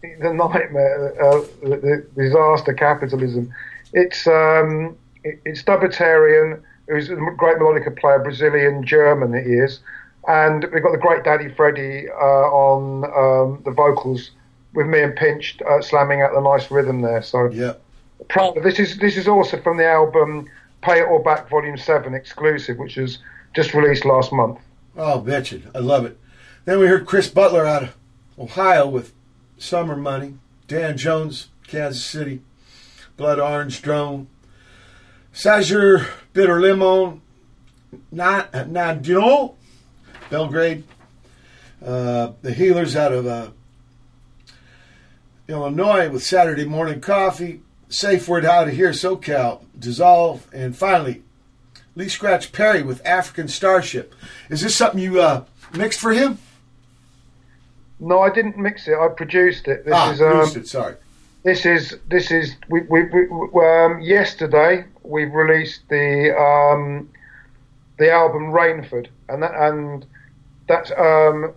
[0.02, 3.54] the nightmare, uh, the, the disaster capitalism.
[3.94, 9.80] It's um, it, it's Dubiterian, who's a great melodica player, Brazilian German he is,
[10.28, 14.32] and we've got the great Daddy Freddy uh, on um, the vocals
[14.74, 17.22] with me and Pinch uh, slamming out the nice rhythm there.
[17.22, 17.74] So yeah,
[18.30, 18.62] proud.
[18.64, 20.48] This is this is also from the album
[20.82, 23.20] Pay It All Back Volume Seven exclusive, which was
[23.56, 24.60] just released last month.
[24.96, 25.62] Oh, betcha.
[25.76, 26.20] I love it.
[26.66, 27.96] Then we heard Chris Butler out of
[28.38, 29.14] Ohio with
[29.58, 30.36] Summer Money.
[30.68, 32.42] Dan Jones, Kansas City.
[33.18, 34.28] Blood Orange Drone,
[35.34, 37.22] Sajer Bitter Limon,
[38.12, 39.56] Na Dno,
[40.30, 40.84] Belgrade,
[41.84, 43.50] uh, the Heelerz out of uh,
[45.48, 51.24] Illinois with Saturday Morning Coffee, Safe Word Out of Here, SoCal, Dissolve, and finally
[51.96, 54.14] Lee Scratch Perry with African Starship.
[54.50, 56.38] Is this something you uh, mixed for him?
[58.00, 58.96] No, I didn't mix it.
[58.98, 59.86] I produced it.
[59.86, 60.68] This ah, is um, produced it.
[60.68, 60.96] Sorry.
[61.44, 67.10] this is this is we, we, we um, yesterday we released the um,
[67.98, 70.06] the album Rainford and that and
[70.68, 71.54] that's um,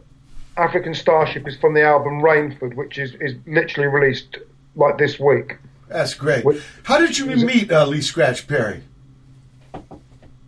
[0.57, 4.39] African Starship is from the album Rainford which is, is literally released
[4.77, 5.59] like this week.
[5.89, 6.45] That's great.
[6.45, 8.85] What- How did you meet uh, Lee Scratch Perry?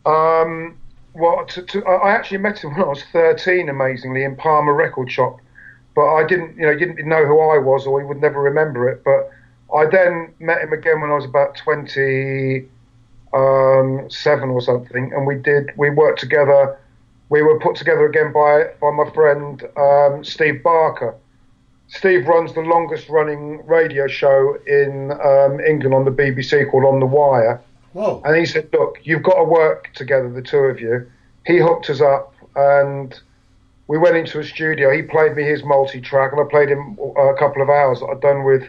[0.06, 0.78] Um,
[1.14, 4.72] well, to, to, I I actually met him when I was 13, amazingly, in Palmer
[4.74, 5.40] Record Shop.
[5.94, 8.40] But I didn't, you know, he didn't know who I was, or he would never
[8.40, 9.04] remember it.
[9.04, 9.30] But
[9.74, 12.68] I then met him again when I was about 27
[13.34, 16.78] or something, and we did, we worked together.
[17.28, 21.14] We were put together again by by my friend um, Steve Barker.
[21.88, 27.00] Steve runs the longest running radio show in um, England on the BBC called On
[27.00, 27.60] the Wire.
[27.92, 28.22] Whoa.
[28.24, 31.10] And he said, Look, you've got to work together, the two of you.
[31.46, 33.18] He hooked us up and
[33.88, 34.94] we went into a studio.
[34.94, 38.06] He played me his multi track and I played him a couple of hours that
[38.06, 38.68] I'd done with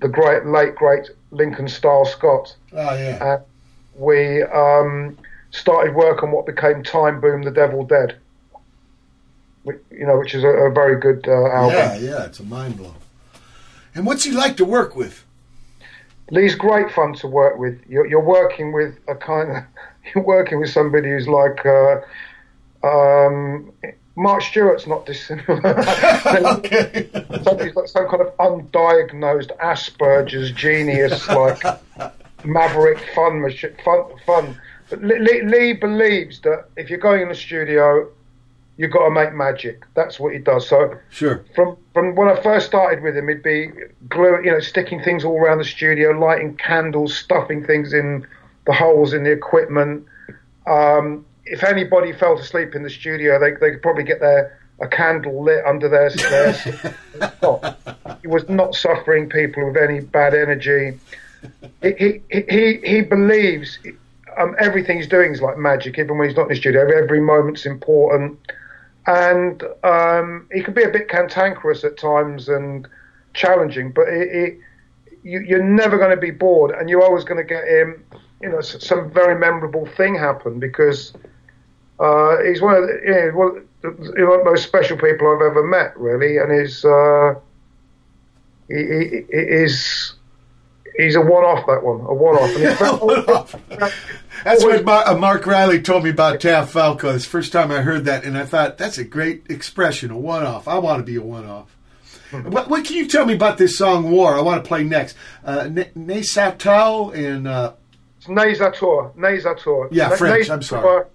[0.00, 2.54] the great, late, great Lincoln Style Scott.
[2.72, 3.34] Oh, yeah.
[3.34, 3.42] And
[3.96, 5.16] we um,
[5.50, 8.18] started work on what became Time Boom, The Devil Dead.
[9.62, 11.76] Which, you know, which is a, a very good uh, album.
[11.76, 12.94] Yeah, yeah, it's a mind blow.
[13.94, 15.24] And what's he like to work with?
[16.30, 17.80] Lee's great fun to work with.
[17.88, 19.62] You're, you're working with a kind of,
[20.14, 22.00] you're working with somebody who's like, uh,
[22.86, 23.72] um,
[24.16, 25.60] Mark Stewart's not dissimilar.
[26.26, 27.10] okay.
[27.74, 31.60] Like some kind of undiagnosed Asperger's genius, like
[32.44, 34.60] maverick fun machine, fun, fun.
[34.90, 38.08] But Lee, Lee, Lee believes that if you're going in the studio,
[38.76, 39.82] you've got to make magic.
[39.94, 40.68] That's what he does.
[40.68, 41.44] So Sure.
[41.54, 43.70] from from when I first started with him, he'd be
[44.08, 48.26] glue, you know, sticking things all around the studio, lighting candles, stuffing things in
[48.66, 50.06] the holes in the equipment.
[50.66, 54.88] Um, if anybody fell asleep in the studio, they they could probably get their a
[54.88, 57.76] candle lit under their their.
[58.22, 60.98] He was not suffering people with any bad energy.
[61.82, 63.78] He he he, he believes.
[64.36, 66.88] Um, everything he's doing is like magic, even when he's not in the studio.
[66.90, 68.36] Every moment's important
[69.06, 72.88] and um, he can be a bit cantankerous at times and
[73.34, 74.58] challenging, but it, it,
[75.22, 78.04] you, you're never going to be bored, and you're always going to get him,
[78.40, 81.12] you know, some very memorable thing happen because
[81.98, 84.50] uh, he's one of the, you know, one, of the- you know, one of the
[84.50, 87.34] most special people I've ever met, really, and he's uh,
[88.68, 90.14] he, he, he is
[90.96, 93.54] he's a one-off that one, a one-off.
[93.54, 93.92] And very-
[94.44, 97.14] That's what Mar- uh, Marc Riley told me about Tav Falco.
[97.14, 100.18] It's the first time I heard that, and I thought that's a great expression, a
[100.18, 100.68] one-off.
[100.68, 101.74] I want to be a one-off.
[102.30, 104.34] What, what can you tell me about this song "War"?
[104.34, 105.16] I want to play next.
[105.44, 107.72] Uh, Ne Ne and uh,
[108.18, 109.14] It's Neyssatou.
[109.14, 109.88] Neyssatou.
[109.92, 111.06] Yeah, French, I'm sorry.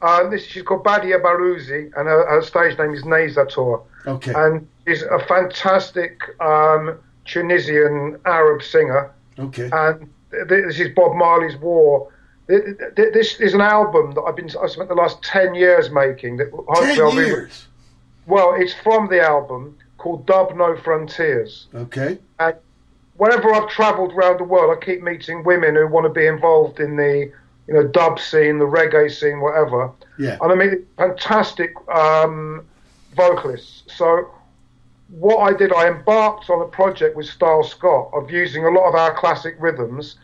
[0.00, 3.82] Uh, this, she's called Badia Baruzzi, and her, her stage name is Neyssatou.
[4.06, 9.10] okay, And she's a fantastic um, Tunisian Arab singer.
[9.38, 12.10] okay, And th- this is Bob Marley's War.
[12.48, 12.62] Th-
[12.96, 16.36] th- This is an album that I've been I spent the last ten years making.
[16.38, 17.66] That ten I'll be- years.
[18.26, 21.66] well, it's from the album called Dub No Frontiers.
[21.74, 22.54] Okay, And
[23.16, 26.78] whenever I've travelled around the world, I keep meeting women who want to be involved
[26.80, 27.32] in the,
[27.68, 29.92] you know, dub scene, the reggae scene, whatever.
[30.18, 32.66] yeah, And I mean, fantastic um,
[33.14, 33.94] vocalists.
[33.94, 34.30] So
[35.08, 38.88] what I did, I embarked on a project with Style Scott of using a lot
[38.88, 40.16] of our classic rhythms,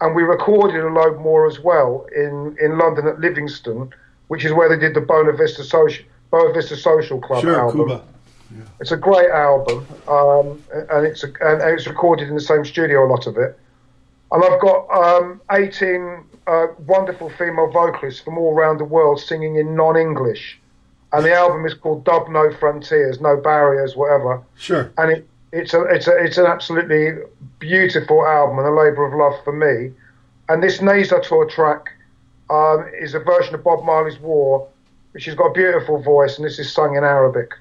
[0.00, 3.90] and we recorded a load more as well in, in London at Livingston,
[4.28, 7.88] which is where they did the Buena Vista Social, Buena Vista Social Club sure, album.
[7.88, 8.04] Cuba.
[8.80, 13.04] It's a great album, um, and it's a, and it's recorded in the same studio.
[13.04, 13.58] A lot of it,
[14.30, 19.56] and I've got um, 18 uh, wonderful female vocalists from all around the world singing
[19.56, 20.58] in non-English,
[21.12, 24.42] and the album is called Dub No Frontiers, No Barriers, whatever.
[24.56, 27.22] Sure, And it, it's a it's a it's an absolutely
[27.58, 29.92] beautiful album and a labour of love for me.
[30.48, 31.90] And this Neyssatou track
[32.50, 34.68] um, is a version of Bob Marley's War,
[35.12, 37.52] which has got a beautiful voice, and this is sung in Arabic.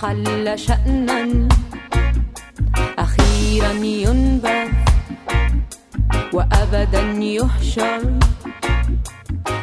[0.00, 1.48] كأقل شأنا.
[2.98, 3.22] أخي
[3.58, 4.68] أخيرا ينبذ
[6.32, 8.02] وأبدا يحشر.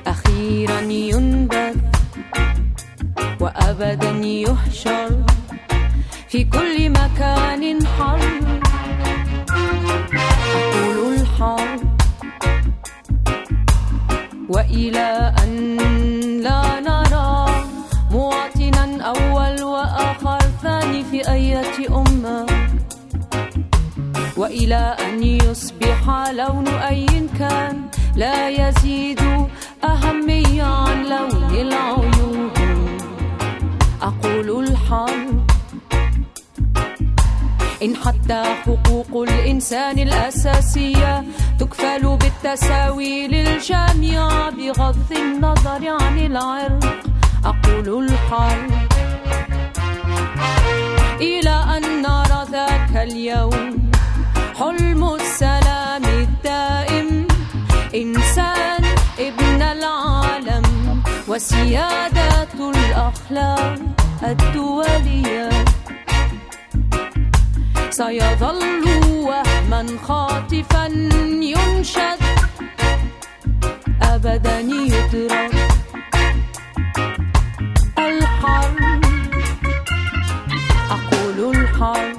[0.07, 1.77] أخيرا ينبذ
[3.41, 5.23] وأبدا يحشر.
[6.27, 8.43] في كل مكان حرب
[10.55, 11.81] أقول الحرب
[14.49, 16.22] وإلى أن
[20.63, 22.45] وآخر ثاني في أية أمة.
[24.37, 27.05] وإلى أن يصبح لون أي
[27.39, 27.81] كان
[28.15, 29.21] لا يزيد
[29.83, 32.51] أهمية عن لون العيون.
[34.01, 35.43] أقول الحرب
[37.83, 41.23] إن حتى حقوق الإنسان الأساسية
[41.59, 47.03] تكفل بالتساوي للجميع بغض النظر عن العرق.
[47.45, 48.92] أقول الحرب
[51.21, 53.91] إلى أن نرى ذاك اليوم
[54.59, 57.27] حلم السلام الدائم.
[57.95, 58.83] إنسان
[59.19, 60.65] ابن العالم
[61.27, 63.75] وسيادة الأخلاق
[64.23, 65.49] الدولية.
[67.89, 68.61] سيظل
[69.29, 70.85] وهما خاطفا
[71.53, 72.21] ينشد.
[74.01, 75.62] أبدا يدرك
[81.83, 82.15] الحرب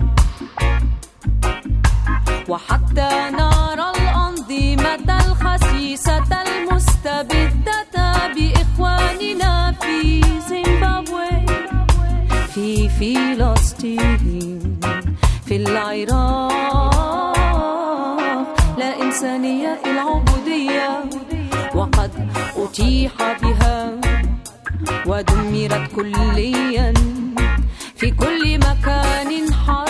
[2.48, 7.92] وحتى نرى الأنظمة الخسيسة المستبدة
[8.34, 11.46] بإخواننا في زيمبابوي
[12.54, 14.80] في فلسطين
[15.46, 16.54] في العراق.
[18.78, 21.04] لا إنسانية العبودية
[21.74, 22.10] وقد
[22.56, 23.12] أتيح
[23.42, 23.92] بها
[25.06, 26.92] ودمرت كليا.
[28.04, 29.83] في كل مكان حرب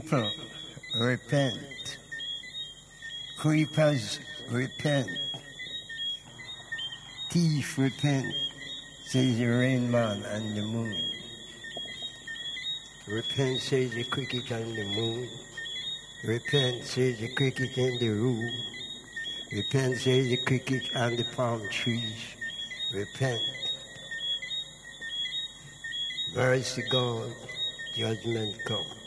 [0.00, 0.30] People,
[1.00, 1.98] repent.
[3.36, 5.10] Creepers, repent.
[7.30, 8.32] Thief, repent,
[9.06, 10.94] says the rain man and the moon.
[13.08, 15.28] Repent, says the cricket and the moon.
[16.24, 18.48] Repent, says the cricket and the roo.
[19.50, 22.36] Repent, says the cricket and the palm trees.
[22.94, 23.40] Repent.
[26.36, 27.32] Mercy gone,
[27.96, 28.97] judgment come.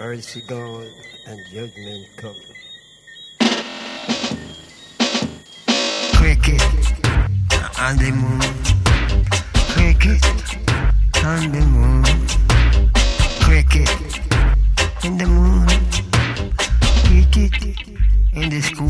[0.00, 0.88] Mercy gone,
[1.26, 2.34] and judgment come.
[6.16, 6.62] Cricket
[7.78, 8.40] on the moon.
[9.74, 10.24] Cricket
[11.22, 12.04] on the moon.
[13.44, 13.90] Cricket
[15.04, 15.68] in the moon.
[17.04, 17.62] Cricket
[18.32, 18.89] in the schoolroom.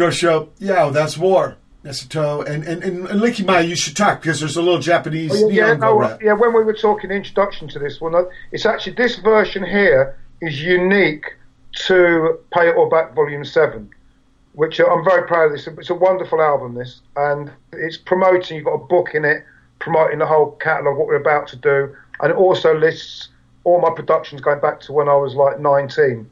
[0.00, 0.48] Pedro show.
[0.58, 1.56] Yeah, that's war.
[1.82, 2.40] That's a toe.
[2.40, 5.50] And, and, and, and Likkle Mai, you should talk because there's a little Japanese Oh,
[5.50, 8.94] yeah, yeah, no, yeah, when we were talking introduction to this one, uh, it's actually
[8.94, 11.36] this version here is unique
[11.86, 13.90] to Pay It All Back Volume 7,
[14.54, 15.66] which uh, I'm very proud of this.
[15.66, 19.44] It's a wonderful album, this, and it's promoting, you've got a book in it
[19.80, 23.28] promoting the whole catalogue, what we're about to do, and it also lists
[23.64, 26.30] all my productions going back to when I was like 19.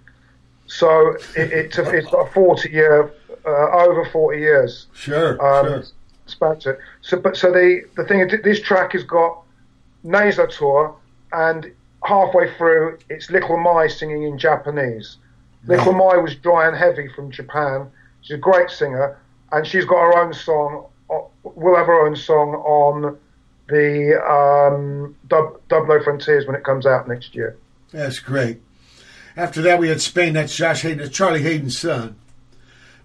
[0.68, 3.10] So it, it's, a, it's got a 40 year,
[3.46, 4.86] uh, over 40 years.
[4.94, 5.82] Sure, Um, sure.
[6.26, 6.78] Spatzer.
[7.00, 9.42] So, but so the the thing is, this track has got
[10.04, 10.94] Neyssatou,
[11.32, 11.72] and
[12.04, 15.16] halfway through, it's Likkle Mai singing in Japanese.
[15.66, 17.90] Likkle Mai was dry and heavy from Japan.
[18.22, 19.18] She's a great singer,
[19.52, 20.86] and she's got her own song.
[21.42, 23.18] We'll have her own song on
[23.68, 27.56] the um, Dub, Dub No Frontiers when it comes out next year.
[27.92, 28.60] That's great.
[29.36, 30.34] After that, we had Spain.
[30.34, 32.16] That's Josh Haden, that's Charlie Haden's son.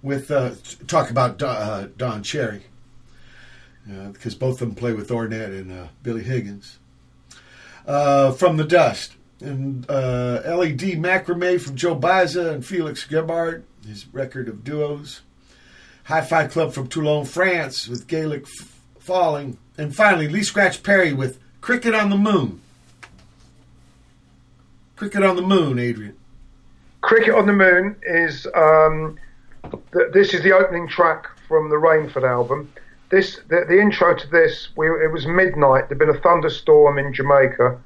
[0.04, 0.52] With uh,
[0.88, 2.64] talk about Don, uh, Don Cherry,
[4.12, 6.78] because both of them play with Ornette and uh, Billy Higgins.
[7.88, 14.06] Uh, from the Dust and uh, LED Macrame from Joe Baiza and Felix Gebhard, his
[14.14, 15.22] record of duos.
[16.08, 21.96] Hifiklub from Toulon, France, with Gaelic F- Falling, and finally Lee Scratch Perry with Cricket
[21.96, 22.60] on the Moon.
[24.96, 26.16] Cricket on the Moon, Adrian.
[27.02, 29.18] Cricket on the Moon is um,
[30.14, 32.72] this is the opening track from the Rainford album.
[33.10, 35.90] This the, the intro to this we, it was midnight.
[35.90, 37.80] There'd been a thunderstorm in Jamaica,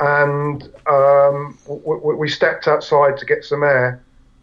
[0.00, 4.02] and um, w- w- we stepped outside to get some air,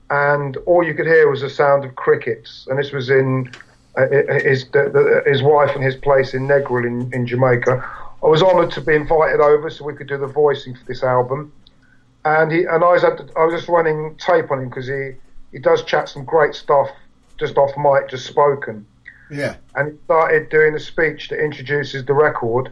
[0.09, 2.67] and all you could hear was the sound of crickets.
[2.69, 3.51] And this was in
[3.97, 4.07] uh,
[4.41, 7.83] his the, the, his wife and his place in Negril in, in Jamaica.
[8.23, 11.03] I was honoured to be invited over so we could do the voicing for this
[11.03, 11.51] album
[12.25, 15.11] and he and I was at I was just running tape on him because he
[15.53, 16.89] he does chat some great stuff
[17.39, 18.85] just off mic, just spoken,
[19.29, 19.55] Yeah.
[19.75, 22.69] and he started doing a speech that introduces the record,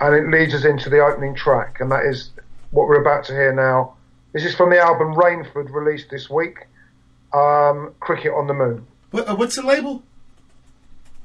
[0.00, 2.30] and it leads us into the opening track, and that is
[2.70, 3.94] what we're about to hear now.
[4.32, 6.66] This is from the album Rainford, released this week.
[7.32, 8.86] Um, Cricket on the Moon.
[9.10, 10.02] What, uh, what's the label?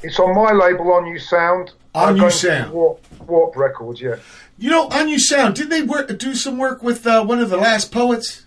[0.02, 1.74] It's on my label, On-U Sound.
[1.94, 2.72] On-U Sound.
[2.72, 4.16] Warp, Warp Records, yeah.
[4.58, 7.58] You know, On-U Sound, didn't they work, do some work with uh, one of the
[7.58, 8.46] last poets?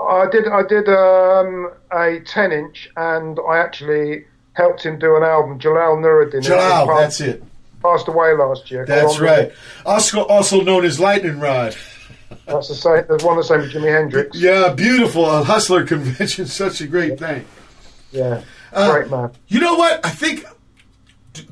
[0.00, 0.46] I did.
[0.48, 4.24] I did um, a ten inch, and I actually
[4.54, 5.58] helped him do an album.
[5.58, 6.42] Jalal Nuruddin.
[6.42, 7.44] Jalal, passed- that's it.
[7.82, 8.84] Passed away last year.
[8.84, 9.52] That's right.
[9.86, 11.74] Also, also known as Lightning Rod.
[12.46, 13.04] That's the same.
[13.08, 14.36] There's one the same with Jimi Hendrix.
[14.36, 15.24] Yeah, beautiful.
[15.24, 17.44] A hustler convention, such a great thing.
[18.12, 19.30] Yeah, Uh, great man.
[19.48, 20.04] You know what?
[20.04, 20.44] I think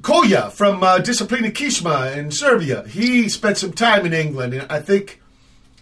[0.02, 4.80] Koja from uh, Disciplina Kičme in Serbia, he spent some time in England, and I
[4.80, 5.20] think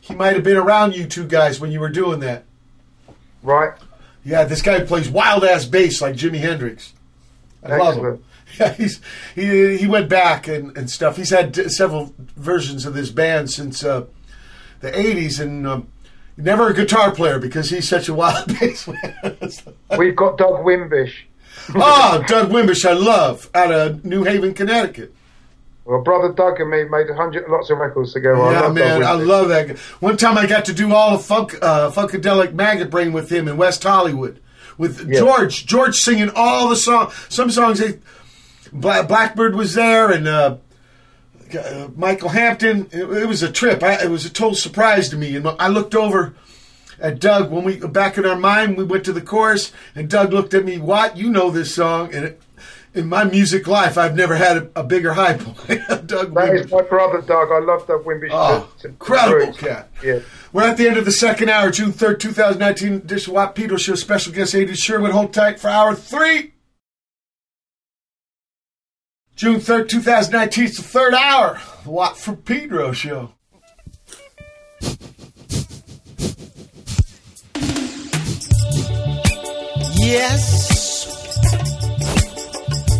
[0.00, 2.44] he might have been around you two guys when you were doing that.
[3.46, 3.72] Right.
[4.24, 6.92] Yeah, this guy plays wild ass bass like Jimi Hendrix.
[7.64, 8.22] I love him.
[8.60, 9.00] Yeah, he's
[9.34, 11.16] he he went back and, and stuff.
[11.16, 14.06] He's had d- several versions of this band since uh,
[14.80, 15.88] the '80s, and um,
[16.38, 19.36] never a guitar player because he's such a wild bass man.
[19.98, 21.12] We've got Doug Wimbish.
[21.74, 25.12] oh, Doug Wimbish, I love out of New Haven, Connecticut.
[25.86, 28.42] Well, brother Doug and me made a hundred lots of records together.
[28.42, 29.78] I yeah, love man, I love that.
[30.00, 33.46] One time I got to do all of funk, uh, Funkadelic Maggot Brain with him
[33.46, 34.40] in West Hollywood
[34.76, 35.20] with Yeah.
[35.20, 35.64] George.
[35.64, 37.14] George singing all the songs.
[37.28, 38.00] Some songs, they,
[38.72, 40.56] Bla- Blackbyrd was there, and uh,
[41.56, 42.88] uh, Michael Hampton.
[42.90, 43.82] It, it was a trip.
[43.84, 45.36] I, it was a total surprise to me.
[45.36, 46.34] And I looked over
[46.98, 48.76] at Doug when we back in our mind.
[48.76, 50.78] We went to the chorus, and Doug looked at me.
[50.78, 52.12] What you know this song?
[52.12, 52.42] And it,
[52.96, 55.56] in my music life, I've never had a, a bigger high point.
[55.88, 56.64] Doug That Wimbish.
[56.64, 57.50] is my brother Doug.
[57.52, 58.30] I love Doug Wimbish.
[58.32, 59.88] Oh, to- to- incredible to- cat.
[60.02, 60.20] Yeah.
[60.52, 63.76] We're at the end of the second hour, June 3rd, 2019 edition of Watt Pedro
[63.76, 63.94] Show.
[63.94, 65.10] Special guest Adrian Sherwood.
[65.12, 66.52] Hold tight for hour three.
[69.34, 70.64] June 3rd, 2019.
[70.64, 71.60] It's the third hour.
[71.84, 73.32] The Watt for Pedro Show.
[79.98, 80.75] Yes.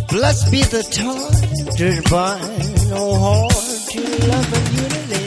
[0.09, 1.33] Blessed be the time
[1.75, 3.51] to divine, oh heart
[3.91, 5.25] to love and unity.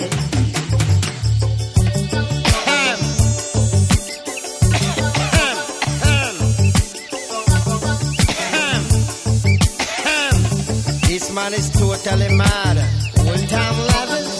[11.08, 12.76] This man is totally mad.
[13.18, 14.32] One time lovers,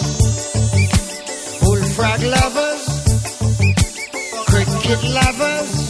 [1.60, 2.84] bullfrog lovers,
[4.48, 5.89] cricket lovers.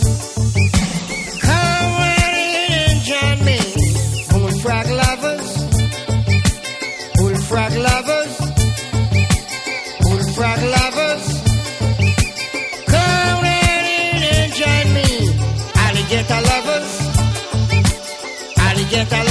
[7.51, 8.39] Bullfrog lovers.
[10.03, 11.27] Bullfrog lovers.
[12.87, 15.35] Come on in and join me.
[15.75, 16.91] Alligator lovers.
[18.57, 19.30] Alligator lovers.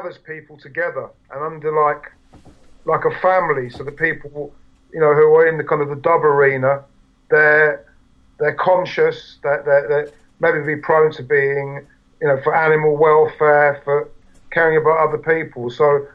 [0.00, 2.12] Gathers people together and under like
[2.86, 3.68] like a family.
[3.70, 4.52] So the people,
[4.92, 6.82] you know, who are in the kind of the dub arena,
[7.30, 7.84] they're
[8.38, 11.86] they're conscious that they're, they're maybe be prone to being,
[12.20, 14.08] you know, for animal welfare, for
[14.50, 15.70] caring about other people.
[15.70, 16.06] So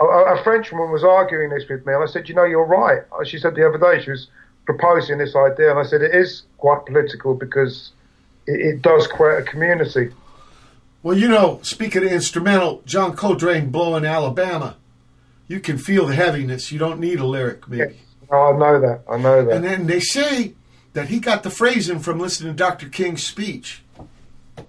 [0.00, 3.02] a, a Frenchwoman was arguing this with me, and I said, you know, you're right.
[3.24, 4.28] She said the other day she was
[4.66, 7.90] proposing this idea, and I said it is quite political because
[8.46, 10.10] it, it does create a community.
[11.04, 14.76] Well, you know, speaking of instrumental, John Coltrane blowing Alabama,
[15.46, 16.72] you can feel the heaviness.
[16.72, 18.00] You don't need a lyric, maybe.
[18.30, 19.02] No, oh, I know that.
[19.06, 19.54] I know that.
[19.54, 20.54] And then they say
[20.94, 22.88] that he got the phrasing from listening to Dr.
[22.88, 23.82] King's speech.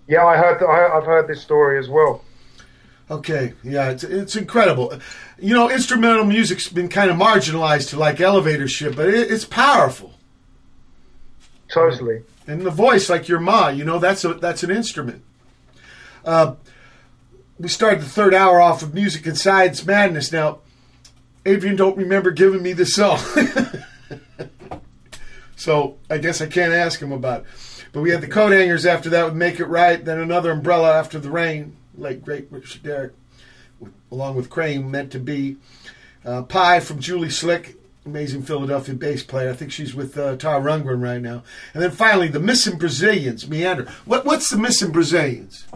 [0.07, 0.61] Yeah, I heard.
[0.61, 2.25] I, I've heard this story as well.
[3.09, 4.99] Okay, yeah, it's it's incredible.
[5.39, 9.45] You know, instrumental music's been kind of marginalized to like elevator shit, but it, it's
[9.45, 10.11] powerful.
[11.69, 12.23] Totally.
[12.45, 15.23] And the voice, like your ma, you know, that's a that's an instrument.
[16.25, 16.55] Uh,
[17.59, 20.31] we started the third hour off of music and science madness.
[20.31, 20.59] Now,
[21.45, 23.19] Adrian don't remember giving me the song,
[25.55, 27.47] so I guess I can't ask him about it.
[27.93, 31.19] But we had the Coathangers after that with "Make It Right," then another umbrella after
[31.19, 33.13] the rain, like great Richard Derrick,
[34.11, 35.57] along with Crane, meant to be.
[36.25, 39.51] Uh, Pi from Julie Slick, amazing Philadelphia bass player.
[39.51, 41.43] I think she's with uh, Tara Rundgren right now.
[41.73, 43.87] And then finally, the Missing Brazilians, Meander.
[44.05, 45.67] What, what's the Missing Brazilians?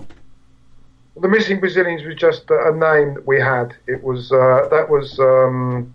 [1.22, 3.76] The missing Brazilians was just a name that we had.
[3.88, 5.94] It was uh, that was um,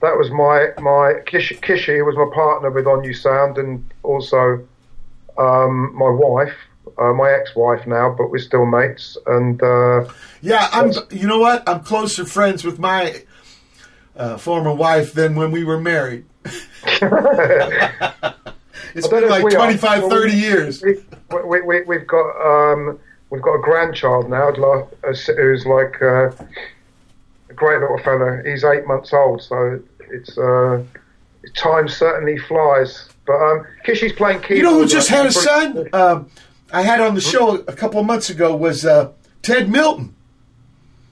[0.00, 4.66] that was my my Kishi, Kishi was my partner with On-U Sound, and also
[5.36, 6.54] um, my wife,
[6.98, 9.16] uh, my ex-wife now, but we're still mates.
[9.26, 10.08] And uh,
[10.40, 10.92] Yeah, I'm.
[11.10, 11.68] You know what?
[11.68, 13.22] I'm closer friends with my
[14.16, 16.24] uh, former wife than when we were married.
[18.94, 19.58] it's been like we are.
[19.58, 20.82] 25, 30 years.
[20.82, 20.98] We,
[21.44, 22.98] we, we, we've got um,
[23.30, 26.30] we've got a grandchild now, who's like uh,
[27.50, 28.42] a great little fella.
[28.44, 30.82] He's eight months old, so it's uh,
[31.54, 33.08] time certainly flies.
[33.26, 34.56] But um, Kishi's playing keyboard.
[34.56, 35.88] You know who just had a son?
[35.92, 36.30] Um,
[36.72, 40.14] I had on the show a couple of months ago was uh, Ted Milton.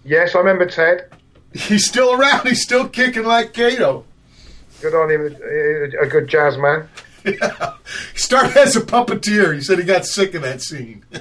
[0.04, 1.10] Yes, I remember Ted.
[1.52, 2.46] He's still around.
[2.46, 4.04] He's still kicking like Kato.
[4.80, 6.88] Good on him, a, a good jazz man.
[8.12, 9.52] He started as a puppeteer.
[9.54, 11.04] He said he got sick of that scene.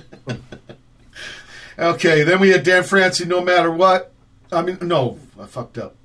[1.78, 4.12] okay, then we had Dan Francia, No Matter What.
[4.52, 5.96] I mean, no, I fucked up.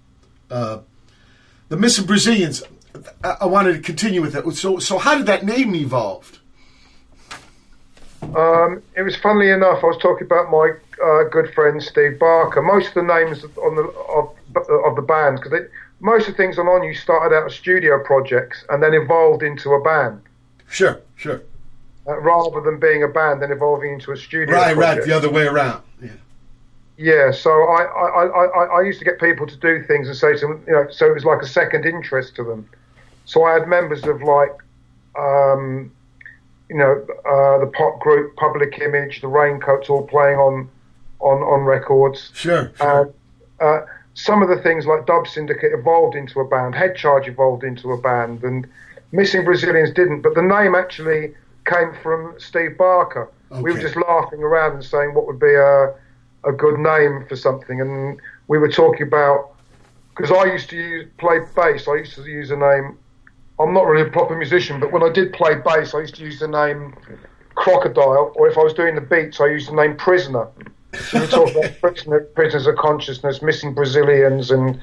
[0.50, 0.80] Uh,
[1.68, 2.62] the Missing Brazilians.
[3.22, 4.50] I, I wanted to continue with that.
[4.52, 6.40] So, so how did that name evolve?
[8.22, 9.82] Um, it was funnily enough.
[9.82, 12.60] I was talking about my uh, good friend Steve Barker.
[12.60, 14.34] Most of the names on the of,
[14.86, 15.66] of the band because
[16.00, 19.70] most of the things on On-U started out as studio projects and then evolved into
[19.70, 20.20] a band.
[20.68, 21.42] Sure, sure.
[22.10, 24.52] Uh, rather than being a band, then evolving into a studio.
[24.52, 25.82] Right, right, the other way around.
[26.02, 26.10] Yeah.
[26.96, 30.34] Yeah, so I, I, I, I, used to get people to do things and say
[30.34, 32.68] to them, you know, so it was like a second interest to them.
[33.24, 34.52] So I had members of like,
[35.18, 35.90] um,
[36.68, 40.68] you know, uh, the pop group Public Image, the Raincoats, all playing on,
[41.20, 42.32] on, on records.
[42.34, 42.70] Sure.
[42.80, 43.14] And
[43.60, 47.64] uh, some of the things like Dub Syndicate evolved into a band, Head Charge evolved
[47.64, 48.68] into a band, and
[49.12, 50.20] Missing Brazilians didn't.
[50.20, 51.34] But the name actually
[51.70, 53.30] came from Steve Barker.
[53.50, 55.94] We were just laughing around and saying what would be a
[56.44, 58.18] a good name for something, and
[58.48, 59.50] we were talking about
[60.16, 61.86] because I used to use, play bass.
[61.88, 62.96] I used to use the name.
[63.58, 66.22] I'm not really a proper musician, but when I did play bass, I used to
[66.22, 66.94] use the name
[67.56, 70.48] Crocodile, or if I was doing the beats, I used the name Prisoner.
[70.94, 74.80] So we were talking about prisoner, prisoners of consciousness, missing Brazilians, and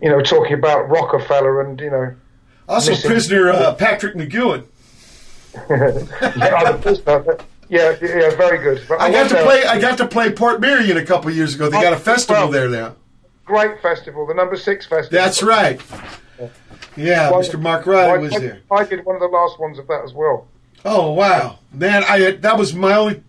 [0.00, 2.14] you know, talking about Rockefeller, and you know,
[2.68, 4.64] Also, missing- prisoner uh, Patrick McGoohan.
[7.68, 7.96] yeah.
[8.00, 8.82] Yeah, very good.
[8.88, 9.64] But I got to play.
[9.64, 11.68] I got to play Portmeirion a couple years ago.
[11.68, 12.96] They got a oh, festival there now.
[13.44, 15.18] Great festival, the number six festival.
[15.18, 15.80] That's right.
[16.96, 17.60] Yeah, Well, Mr.
[17.60, 18.60] Marc Riley I- was I- there.
[18.70, 20.48] I did one of the last ones of that as well.
[20.84, 22.04] Oh wow, man!
[22.04, 23.22] I that was my only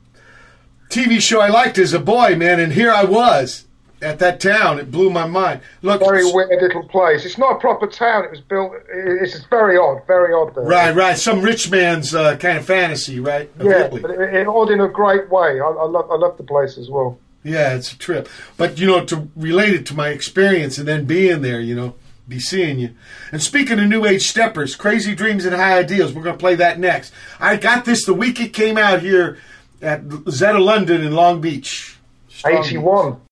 [0.89, 2.59] TV show I liked as a boy, man.
[2.59, 3.65] And here I was
[4.01, 4.79] at that town.
[4.79, 5.61] It blew my mind.
[5.81, 7.25] Look, Very weird little place.
[7.25, 8.25] It's not a proper town.
[8.25, 8.73] It was built.
[8.91, 10.05] It's just very odd.
[10.07, 10.63] Very odd there.
[10.63, 11.17] right, right.
[11.17, 13.49] Some rich man's uh, kind of fantasy, right?
[13.59, 14.01] Yeah, Italy.
[14.01, 15.59] but it, it, odd in a great way.
[15.59, 16.09] I, I love.
[16.11, 17.19] I love the place as well.
[17.43, 18.27] Yeah, it's a trip.
[18.57, 21.95] But you know, to relate it to my experience and then being there, you know,
[22.27, 22.91] be seeing you.
[23.31, 26.79] And speaking of new age steppers, crazy dreams and high ideals, we're gonna play that
[26.79, 27.13] next.
[27.39, 29.37] I got this the week it came out here
[29.81, 31.97] at Zeta London in Long Beach.
[32.27, 33.28] Strong Beach.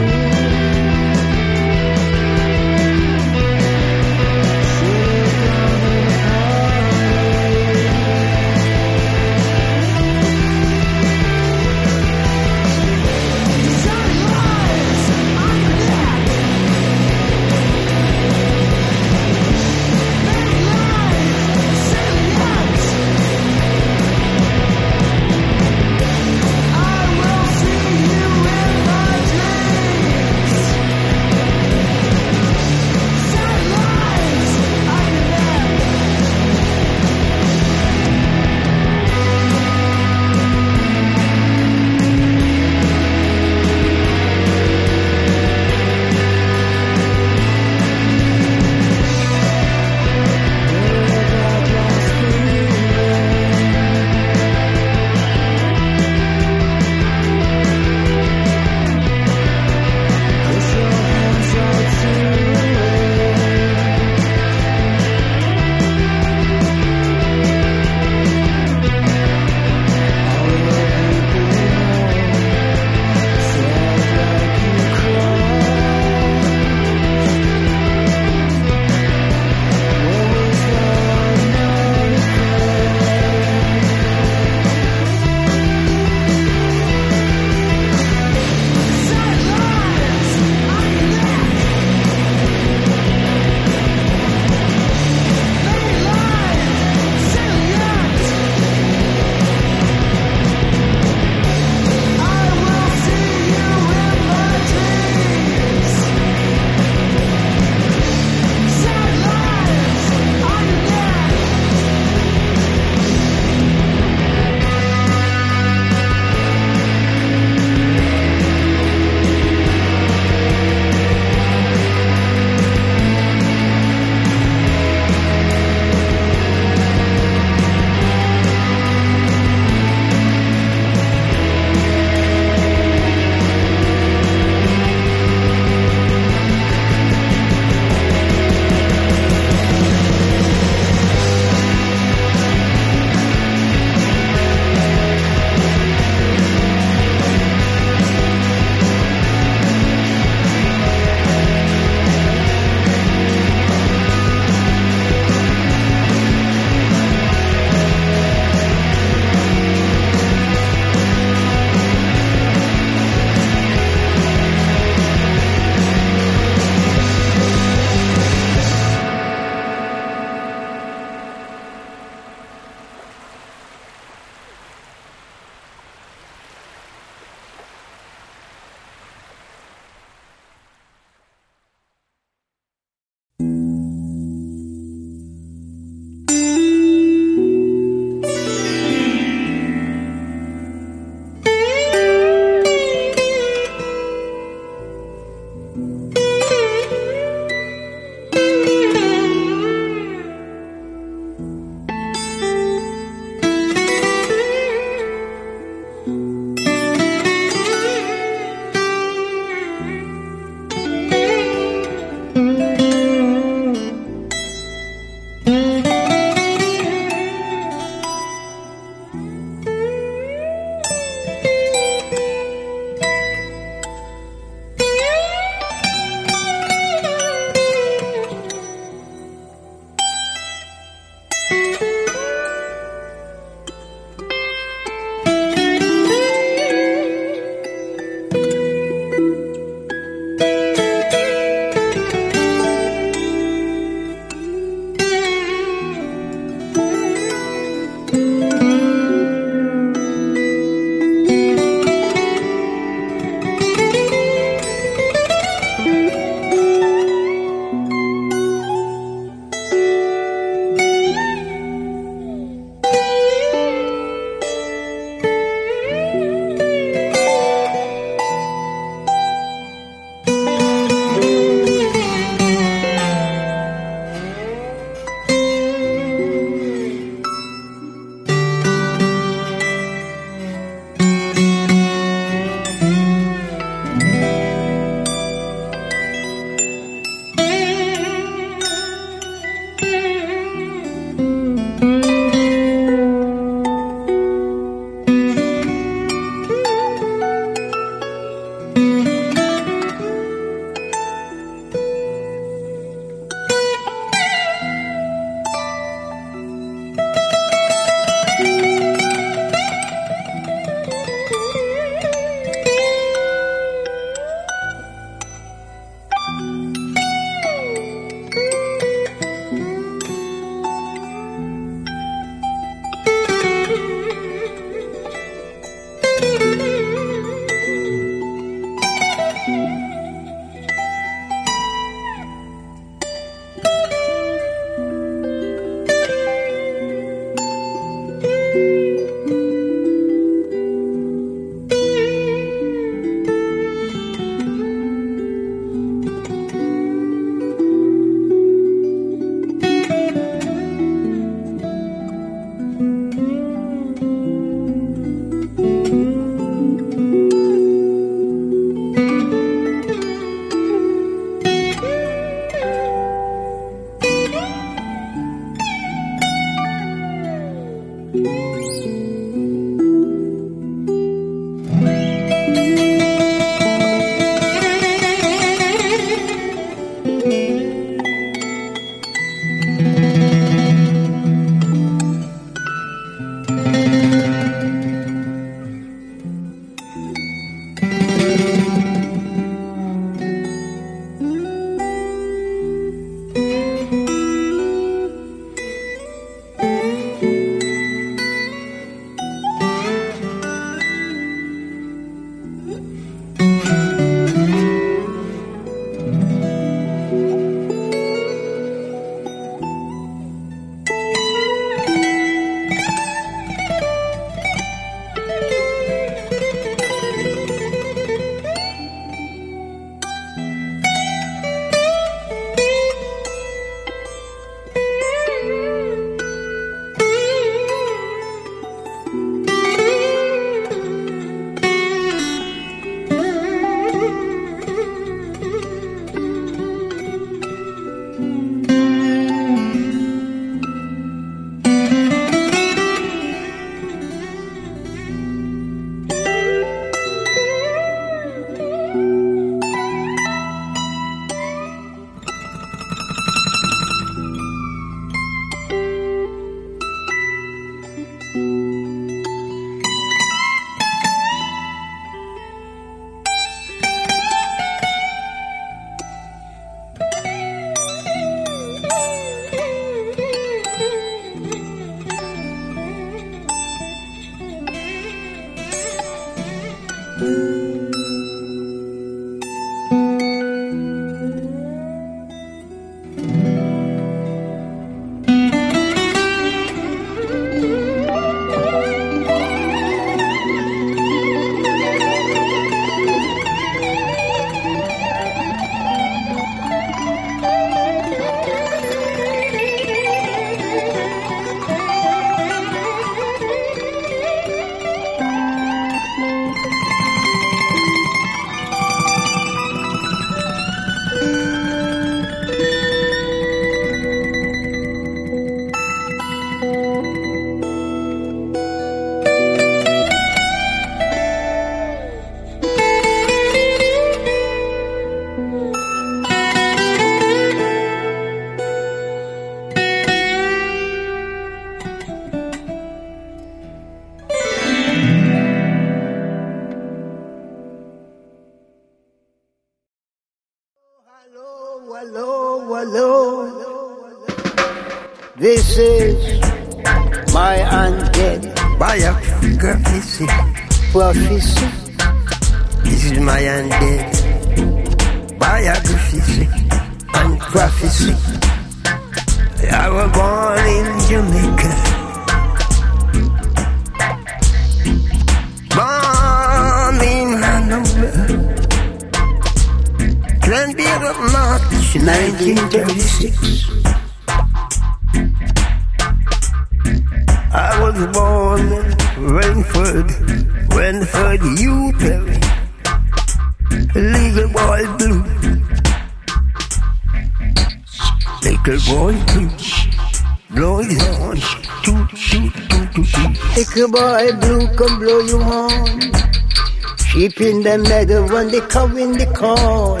[598.48, 600.00] They come in the corn.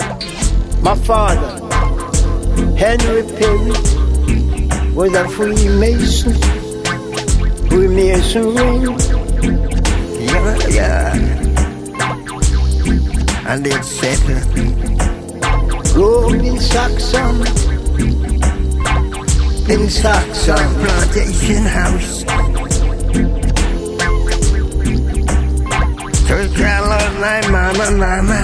[0.82, 1.60] My father,
[2.76, 3.74] Henry Perry,
[4.94, 6.32] was a Freemason.
[7.68, 8.98] Freemason ring.
[10.26, 11.14] Yeah, yeah.
[13.46, 13.80] And they.
[15.92, 17.36] Grew in Saxon.
[19.68, 22.19] In Saxon plantation house.
[27.20, 28.40] My mama, mama,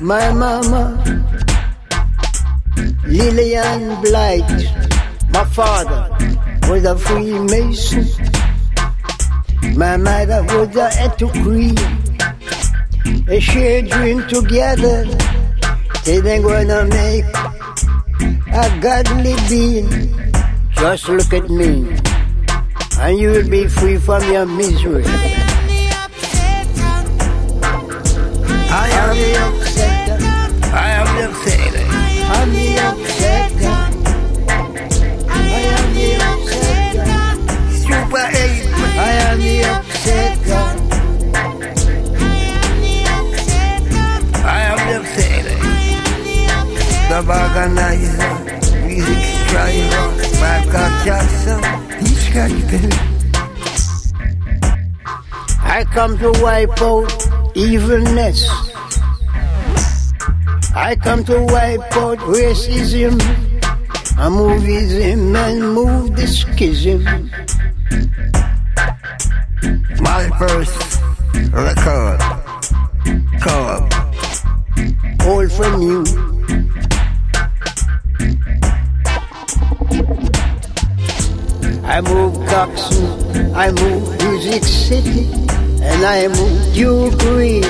[0.00, 0.82] my mama.
[3.06, 4.50] Lillian Blight,
[5.30, 6.10] my father
[6.68, 8.04] was a Freemason.
[9.76, 11.76] My mother was a Queen.
[13.26, 15.04] They shared drink together.
[16.04, 17.24] They then gonna make
[18.52, 19.88] a godly being.
[20.72, 21.96] Just look at me,
[23.00, 25.25] and you will be free from your misery.
[55.96, 57.10] Come to wipe out
[57.56, 58.46] evilness.
[60.74, 63.16] I come to wipe out racism.
[64.18, 67.30] I move ism and move the schism.
[87.46, 87.62] Reed.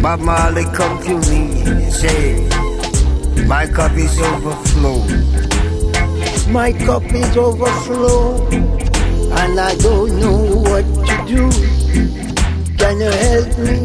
[0.00, 2.48] Bob Marley come to me say,
[3.46, 4.98] my cup is overflow.
[6.48, 11.42] My cup is overflow, and I don't know what to do.
[12.78, 13.76] Can you help me,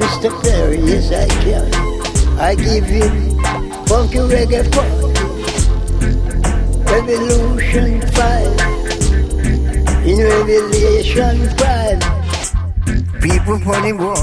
[0.00, 0.28] Mr.
[0.42, 0.78] Perry?
[0.80, 1.66] Yes, I can.
[2.38, 3.08] I give you
[3.86, 5.25] funky reggae party,
[6.96, 8.56] Revolution 5,
[10.08, 13.20] in Revelation 5.
[13.20, 14.16] People funny boy.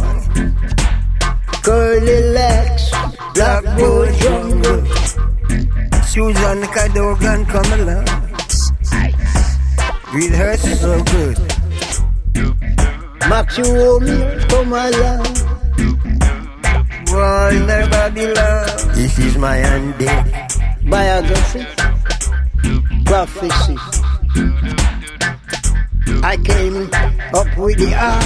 [1.61, 2.89] Curly Legs,
[3.35, 4.81] Blackboard Jungle,
[6.01, 8.09] Susan Cadogan come along.
[10.15, 11.37] With her so good.
[13.29, 15.25] Max Romeo come along.
[17.13, 18.65] War ina Babylon.
[18.95, 20.43] This is my undead
[20.89, 21.65] biography,
[23.13, 23.77] prophecy.
[26.23, 26.89] I came
[27.39, 28.25] up with the ark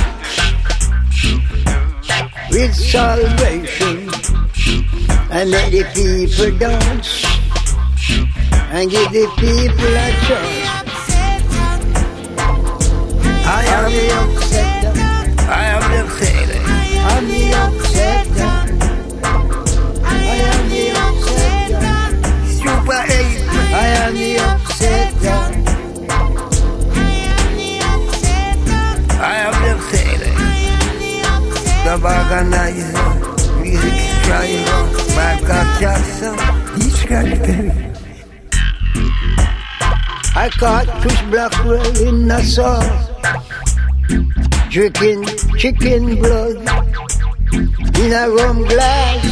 [2.51, 4.07] with salvation
[5.29, 7.25] and let the people dance
[8.71, 10.69] and give the people a chance.
[13.43, 15.03] I am the upsetter.
[15.49, 16.61] I am the upsetter.
[17.11, 18.55] I'm the upsetter.
[20.05, 21.99] I am the upsetter.
[22.61, 23.47] Super 8.
[23.73, 24.56] I am the upsetter.
[31.97, 32.03] The
[34.21, 34.81] striver,
[35.15, 36.37] Michael Jackson,
[36.75, 37.97] he's got it.
[40.35, 42.81] I caught Chris Blackwell in Nassau,
[44.69, 45.25] drinking
[45.57, 46.57] chicken blood
[47.97, 49.25] in a rum glass.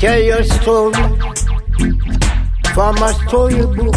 [0.00, 1.18] Tell your story
[2.74, 3.94] from a storybook.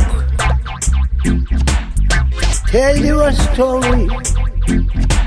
[2.67, 4.07] tell you a story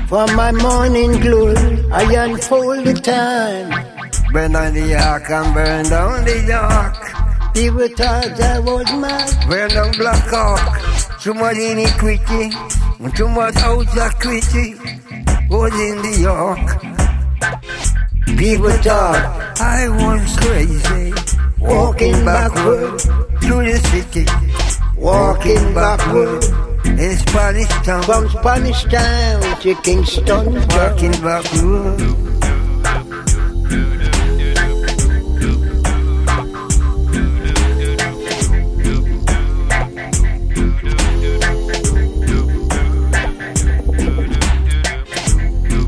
[0.07, 1.83] from my morning glory.
[1.91, 3.69] I unfold the time.
[4.31, 7.53] Burn on the ark and burn down the ark.
[7.53, 9.49] People thought I was mad.
[9.49, 11.21] Burn down Black Ark.
[11.21, 12.51] Too much iniquity.
[13.15, 14.75] Too much outraquity.
[15.49, 16.67] Was in the York.
[18.37, 21.13] People thought I was crazy.
[21.59, 22.99] Walking backward
[23.41, 24.25] through the city.
[24.97, 28.03] Walking backward in Spanish town.
[28.03, 30.53] From Spanish town to Kingston.
[30.69, 32.25] Walking backward.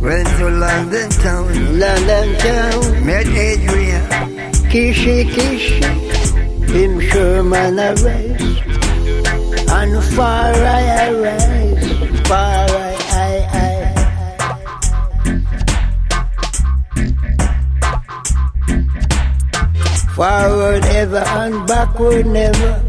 [0.02, 3.06] Went to London town, London town.
[3.06, 4.08] Met Adrian,
[4.72, 5.84] Kishi Kishi,
[6.70, 7.78] him Sherman
[9.94, 9.96] arise.
[9.96, 13.78] And far I arise, far I I I.
[20.16, 22.84] Forward ever and backward never.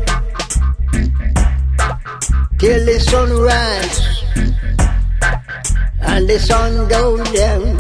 [2.59, 4.25] Till the sun rise
[6.01, 7.79] and the sun go down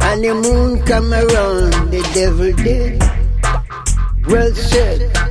[0.00, 3.00] and the moon come around the devil did
[4.26, 5.23] well said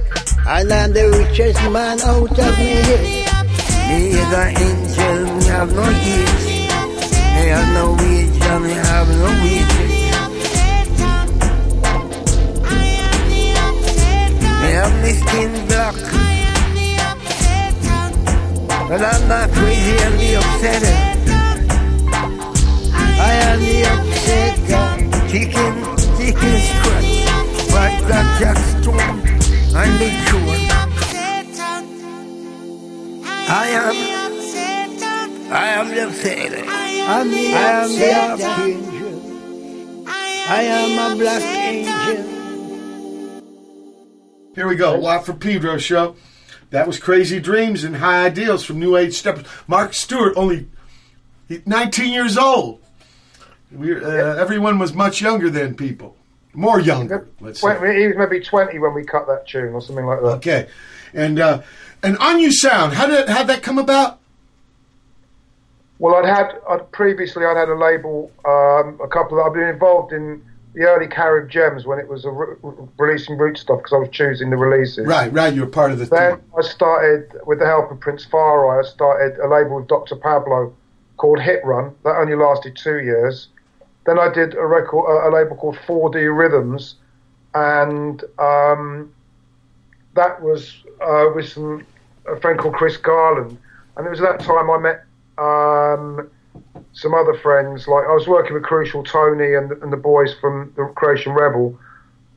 [0.45, 2.73] and I'm the richest man out of me
[3.89, 9.09] me is an angel me have no age me have no wage and me have
[9.09, 9.91] no wages
[14.61, 15.95] me have my skin black
[18.89, 21.13] but I'm not crazy and me upset
[23.25, 24.55] I am the upset.
[25.30, 25.73] Chicken,
[26.17, 27.11] chicken scratch.
[27.73, 29.22] Right that Jack Stone.
[29.75, 30.55] I'm the cure.
[33.49, 33.95] I am.
[35.51, 36.51] I am the upset.
[36.67, 39.13] I'm the I am the archangel.
[40.07, 42.33] I am a black angel.
[44.55, 44.99] Here we go.
[44.99, 46.15] Watt for Pedro show.
[46.69, 49.45] That was Crazy Dreams and High Ideals from New Age Steppers.
[49.67, 50.67] Mark Stewart, only
[51.65, 52.81] 19 years old.
[53.71, 56.15] We, uh, everyone was much younger than people,
[56.53, 57.27] more younger.
[57.40, 57.99] Let's say.
[57.99, 60.27] He was maybe 20 when we cut that tune or something like that.
[60.27, 60.67] Okay,
[61.14, 61.61] and uh,
[62.01, 62.93] and On-U Sound.
[62.93, 64.19] How did how that come about?
[65.99, 69.40] Well, I'd had I'd previously I'd had a label, um, a couple.
[69.40, 72.56] Of, I've been involved in the early Carib Gems when it was a re-
[72.98, 75.06] releasing root stuff because I was choosing the releases.
[75.06, 75.53] Right, right.
[75.53, 76.45] You were part of the Then team.
[76.57, 78.83] I started with the help of Prince Farai.
[78.83, 80.15] I started a label with Dr.
[80.15, 80.73] Pablo
[81.17, 81.93] called Hit Run.
[82.03, 83.49] That only lasted two years.
[84.06, 86.95] Then I did a record, a, a label called 4D Rhythms,
[87.53, 89.14] and um,
[90.15, 91.85] that was uh, with some
[92.27, 93.57] a friend called Chris Garland.
[93.98, 95.03] And it was at that time I met
[95.38, 96.30] um,
[96.93, 97.88] some other friends.
[97.88, 101.77] Like I was working with Crucial Tony and, and the boys from the Creation Rebel,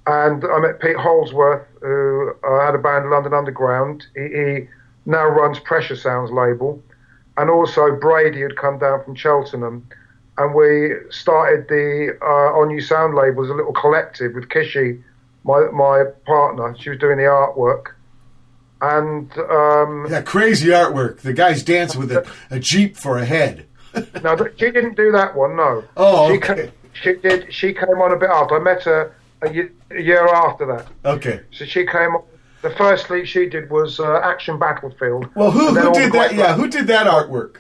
[0.07, 4.07] and I met Pete Holdsworth, who uh, had a band London Underground.
[4.15, 4.69] He, he
[5.05, 6.83] now runs Pressure Sounds label,
[7.37, 9.87] and also Brady had come down from Cheltenham,
[10.39, 15.03] and we started the uh, On-U Sound label as a little collective with Kishi,
[15.45, 16.77] my my partner.
[16.79, 17.93] She was doing the artwork,
[18.81, 21.21] and um, Yeah, crazy artwork.
[21.21, 23.67] The guy's dancing with a, a jeep for a head.
[24.23, 25.57] no, she didn't do that one.
[25.57, 25.85] No.
[25.97, 26.67] Oh, she okay.
[26.67, 27.53] ca- she did.
[27.53, 28.57] She came on a bit after.
[28.57, 30.87] I met her a, ye- a year after that.
[31.05, 31.41] Okay.
[31.53, 32.23] So she came on.
[32.63, 35.29] The first lead she did was uh, Action Battlefield.
[35.35, 36.35] Well, who who did that?
[36.35, 37.59] Yeah, who did that artwork?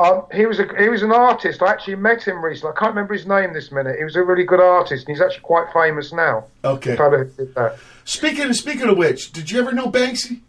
[0.00, 1.60] Um, he was a he was an artist.
[1.62, 2.72] I actually met him recently.
[2.74, 3.96] I can't remember his name this minute.
[3.98, 6.44] He was a really good artist, and he's actually quite famous now.
[6.64, 6.92] Okay.
[6.92, 7.76] The fellow who did that.
[8.06, 10.40] Speaking speaking of which, did you ever know Banksy?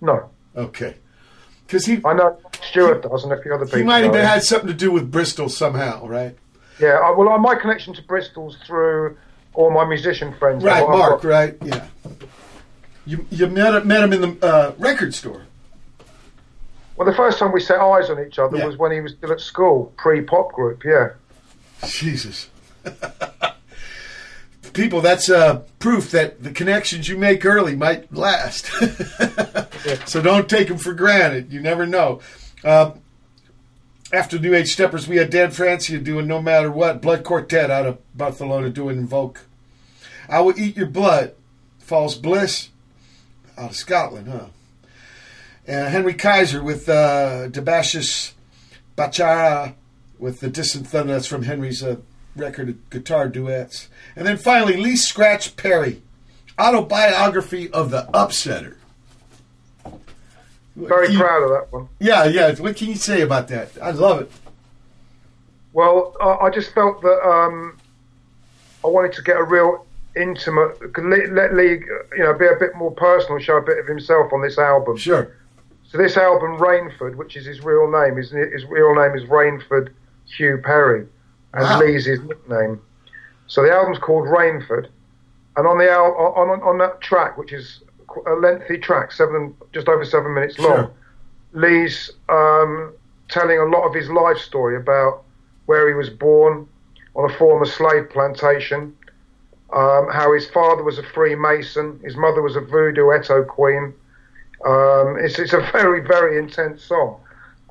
[0.00, 0.30] No.
[0.56, 0.96] Okay.
[1.66, 3.80] Because he I know Stuart does, and a few other people.
[3.80, 6.34] he might have had something to do with Bristol somehow, right?
[6.80, 6.98] Yeah.
[7.04, 9.18] I, well, uh, my connection to Bristol's through
[9.52, 10.64] all my musician friends.
[10.64, 11.20] Right, Mark.
[11.22, 11.86] got- Right, yeah.
[13.04, 15.42] You you met met him in the uh, record store.
[16.98, 18.66] Well, the first time we set eyes on each other Yeah.
[18.66, 20.82] was when he was still at school, pre-pop group.
[20.84, 21.10] Yeah.
[21.86, 22.48] Jesus.
[24.72, 28.66] People, that's uh, proof that the connections you make early might last.
[30.08, 31.52] so don't take them for granted.
[31.52, 32.20] You never know.
[32.64, 32.92] Uh,
[34.12, 37.86] after New Age Steppers, we had Dan Francia doing No Matter What, Blood Quartet out
[37.86, 39.42] of Barcelona doing Invoke.
[40.28, 41.34] I Will Eat Your Blood,
[41.78, 42.70] False Bliss
[43.56, 44.46] out of Scotland, huh?
[45.68, 48.32] Uh, Henry Kaiser with uh, Debashish
[48.96, 49.74] Bhattacharya
[50.18, 51.12] with the Distant Thunder.
[51.12, 51.96] That's from Henry's uh,
[52.34, 53.88] record of guitar duets.
[54.16, 56.00] And then finally, Lee Scratch Perry,
[56.58, 58.76] autobiography of the Upsetter.
[60.74, 61.88] Very you- proud of that one.
[61.98, 62.54] Yeah, yeah.
[62.54, 63.72] What can you say about that?
[63.82, 64.32] I love it.
[65.74, 67.78] Well, I, I just felt that um,
[68.82, 69.84] I wanted to get a real
[70.16, 71.82] intimate, let, let Lee,
[72.16, 74.96] you know, be a bit more personal, show a bit of himself on this album.
[74.96, 75.34] Sure.
[75.90, 79.88] So this album, Rainford, which is his real name, his, his real name is Rainford
[80.26, 81.06] Hugh Perry,
[81.54, 81.80] and Wow.
[81.80, 82.80] Lee's his nickname.
[83.46, 84.88] So the album's called Rainford,
[85.56, 87.80] and on the al- on on, on that track, which is
[88.26, 90.90] a lengthy track, seven just over seven minutes long, Sure.
[91.54, 92.92] Lee's um,
[93.30, 95.22] telling a lot of his life story about
[95.66, 96.68] where he was born
[97.16, 98.94] on a former slave plantation,
[99.72, 103.94] um, how his father was a Freemason, his mother was a voodoo Etu queen.
[104.64, 107.20] Um, it's, it's a very, very intense song.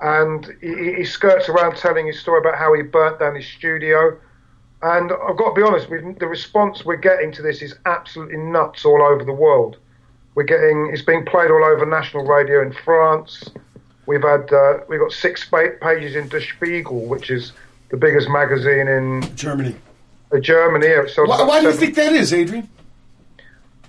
[0.02, 4.18] And he, he- skirts around telling his story about how he burnt down his studio.
[4.82, 8.86] And I've got to be honest, the response we're getting to this is absolutely nuts
[8.86, 9.78] all over the world.
[10.36, 13.44] We're getting it's being played all over national radio in France.
[14.06, 15.50] We've had uh, we've got six
[15.82, 17.54] pages in Der Spiegel, which is
[17.90, 19.76] the biggest magazine in Germany.
[20.32, 20.88] Uh, Germany.
[21.16, 22.70] Why, why do you think that is, Adrian?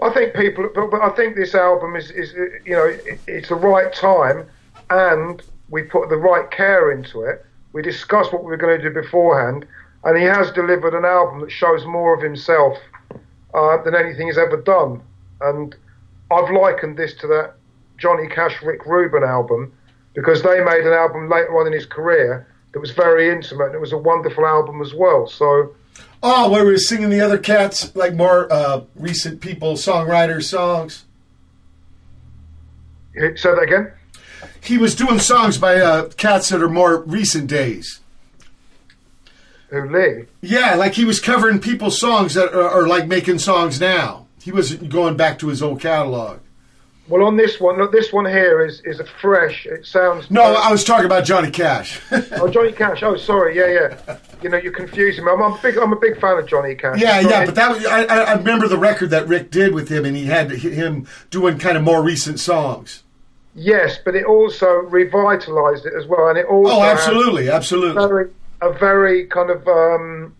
[0.00, 2.32] I think people, but, but I think this album is, is
[2.64, 4.46] you know, it, it's the right time,
[4.90, 7.44] and we put the right care into it.
[7.72, 9.66] We discussed what we were going to do beforehand,
[10.04, 12.78] and he has delivered an album that shows more of himself
[13.54, 15.02] uh, than anything he's ever done.
[15.40, 15.74] And
[16.30, 17.54] I've likened this to that
[17.98, 19.72] Johnny Cash, Rick Rubin album
[20.14, 23.74] because they made an album later on in his career that was very intimate, and
[23.74, 25.26] it was a wonderful album as well.
[25.26, 25.74] So.
[26.22, 31.04] Oh, where we were singing the other cats, like more uh, recent people, songwriters songs.
[33.14, 33.92] Say that again.
[34.60, 38.00] He was doing songs by uh, cats that are more recent days.
[39.70, 44.26] Who Yeah, like he was covering people's songs that are, are like making songs now.
[44.42, 46.40] He wasn't going back to his old catalog.
[47.08, 49.64] Well, on this one, look, this one here is is a fresh.
[49.64, 50.30] It sounds.
[50.30, 52.00] No, I was talking about Johnny Cash.
[52.12, 53.02] oh, Johnny Cash.
[53.02, 53.56] Oh, sorry.
[53.56, 54.18] Yeah, yeah.
[54.42, 55.32] You know, you're confusing me.
[55.32, 55.78] I'm, I'm a big.
[55.78, 57.00] I'm a big fan of Johnny Cash.
[57.00, 60.04] yeah, yeah, but that was, I, I remember the record that Rick did with him,
[60.04, 63.04] and he had him doing kind of more recent songs.
[63.54, 66.74] Yes, but it also revitalised it as well, and it also.
[66.74, 68.06] Oh, absolutely, absolutely.
[68.06, 68.30] Very,
[68.60, 69.66] a very kind of.
[69.66, 70.34] Um,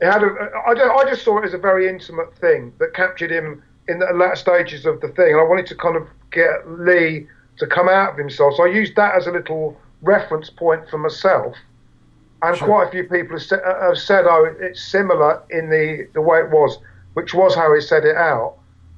[0.00, 0.28] it had a.
[0.66, 3.62] I, I just saw it as a very intimate thing that captured him
[3.92, 7.28] in the latter stages of the thing, and I wanted to kind of get Lee
[7.58, 8.54] to come out of himself.
[8.56, 11.54] So I used that as a little reference point for myself.
[12.42, 12.66] And Sure.
[12.66, 16.20] quite a few people have said, uh, have said, "Oh, it's similar in the the
[16.20, 16.78] way it was,"
[17.14, 18.54] which was how he said it out.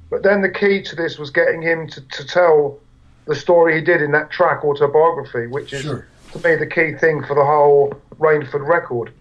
[0.09, 2.79] But then the key to this was getting him to, to tell
[3.25, 6.05] the story he did in that track autobiography, which is Sure.
[6.31, 9.11] to me the key thing for the whole Rainford record.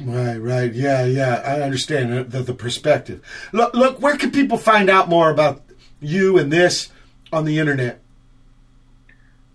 [0.00, 1.42] Right, right, yeah, yeah.
[1.44, 3.22] I understand the, the, perspective.
[3.52, 5.62] Look, look, where can people find out more about
[6.00, 6.90] you and this
[7.32, 8.00] on the internet?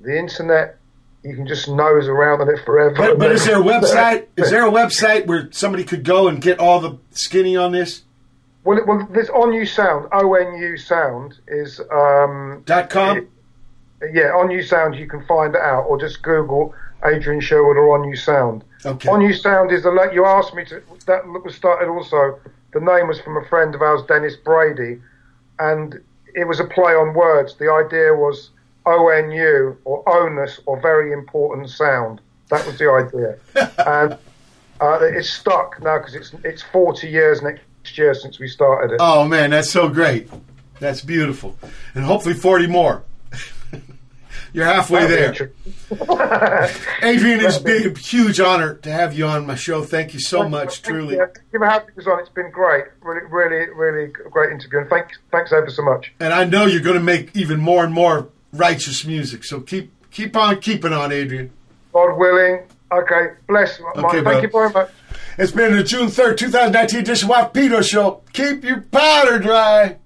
[0.01, 0.77] The internet,
[1.23, 2.95] you can just nose around on it forever.
[2.95, 4.27] But, but is there a website?
[4.37, 8.03] Is there a website where somebody could go and get all the skinny on this?
[8.63, 13.27] Well, it- well, this On-U Sound, On-U Sound is um, dot com.
[14.13, 14.95] yeah, On-U Sound.
[14.95, 18.63] You can find it out, or just Google Adrian Sherwood or On-U Sound.
[18.85, 19.09] Okay.
[19.09, 20.81] On-U Sound is the la- you asked me to.
[21.05, 22.39] That was started also.
[22.71, 25.01] The name was from a friend of ours, Dennis Brady,
[25.57, 25.99] and
[26.35, 27.55] it was a play on words.
[27.55, 28.51] The idea was
[28.85, 32.21] On-U or onus or very important sound.
[32.49, 33.37] That was the idea,
[33.85, 34.13] and
[34.81, 38.97] uh, it's stuck now because it's it's 40 years next year since we started it.
[38.99, 40.29] Oh man, that's so great.
[40.79, 41.57] That's beautiful,
[41.93, 43.03] and hopefully forty more.
[44.53, 45.31] You're halfway there.
[47.03, 49.83] Adrian, it's been a huge honor to have you on my show.
[49.83, 51.17] Thank you so much, truly.
[51.17, 52.19] Thank you for having us on.
[52.19, 52.85] It's been great.
[53.01, 54.79] Really, really, really great interview.
[54.79, 56.13] And thanks, thanks ever so much.
[56.19, 59.43] And I know you're going to make even more and more righteous music.
[59.43, 61.51] So keep keep on keeping on, Adrian.
[61.93, 62.63] God willing.
[62.91, 63.79] Okay, bless.
[63.79, 64.41] Okay, thank bro.
[64.41, 64.89] you very much.
[65.37, 68.23] It's been the June 3rd, 2019 edition of Pedro Show.
[68.33, 69.97] Keep your powder dry.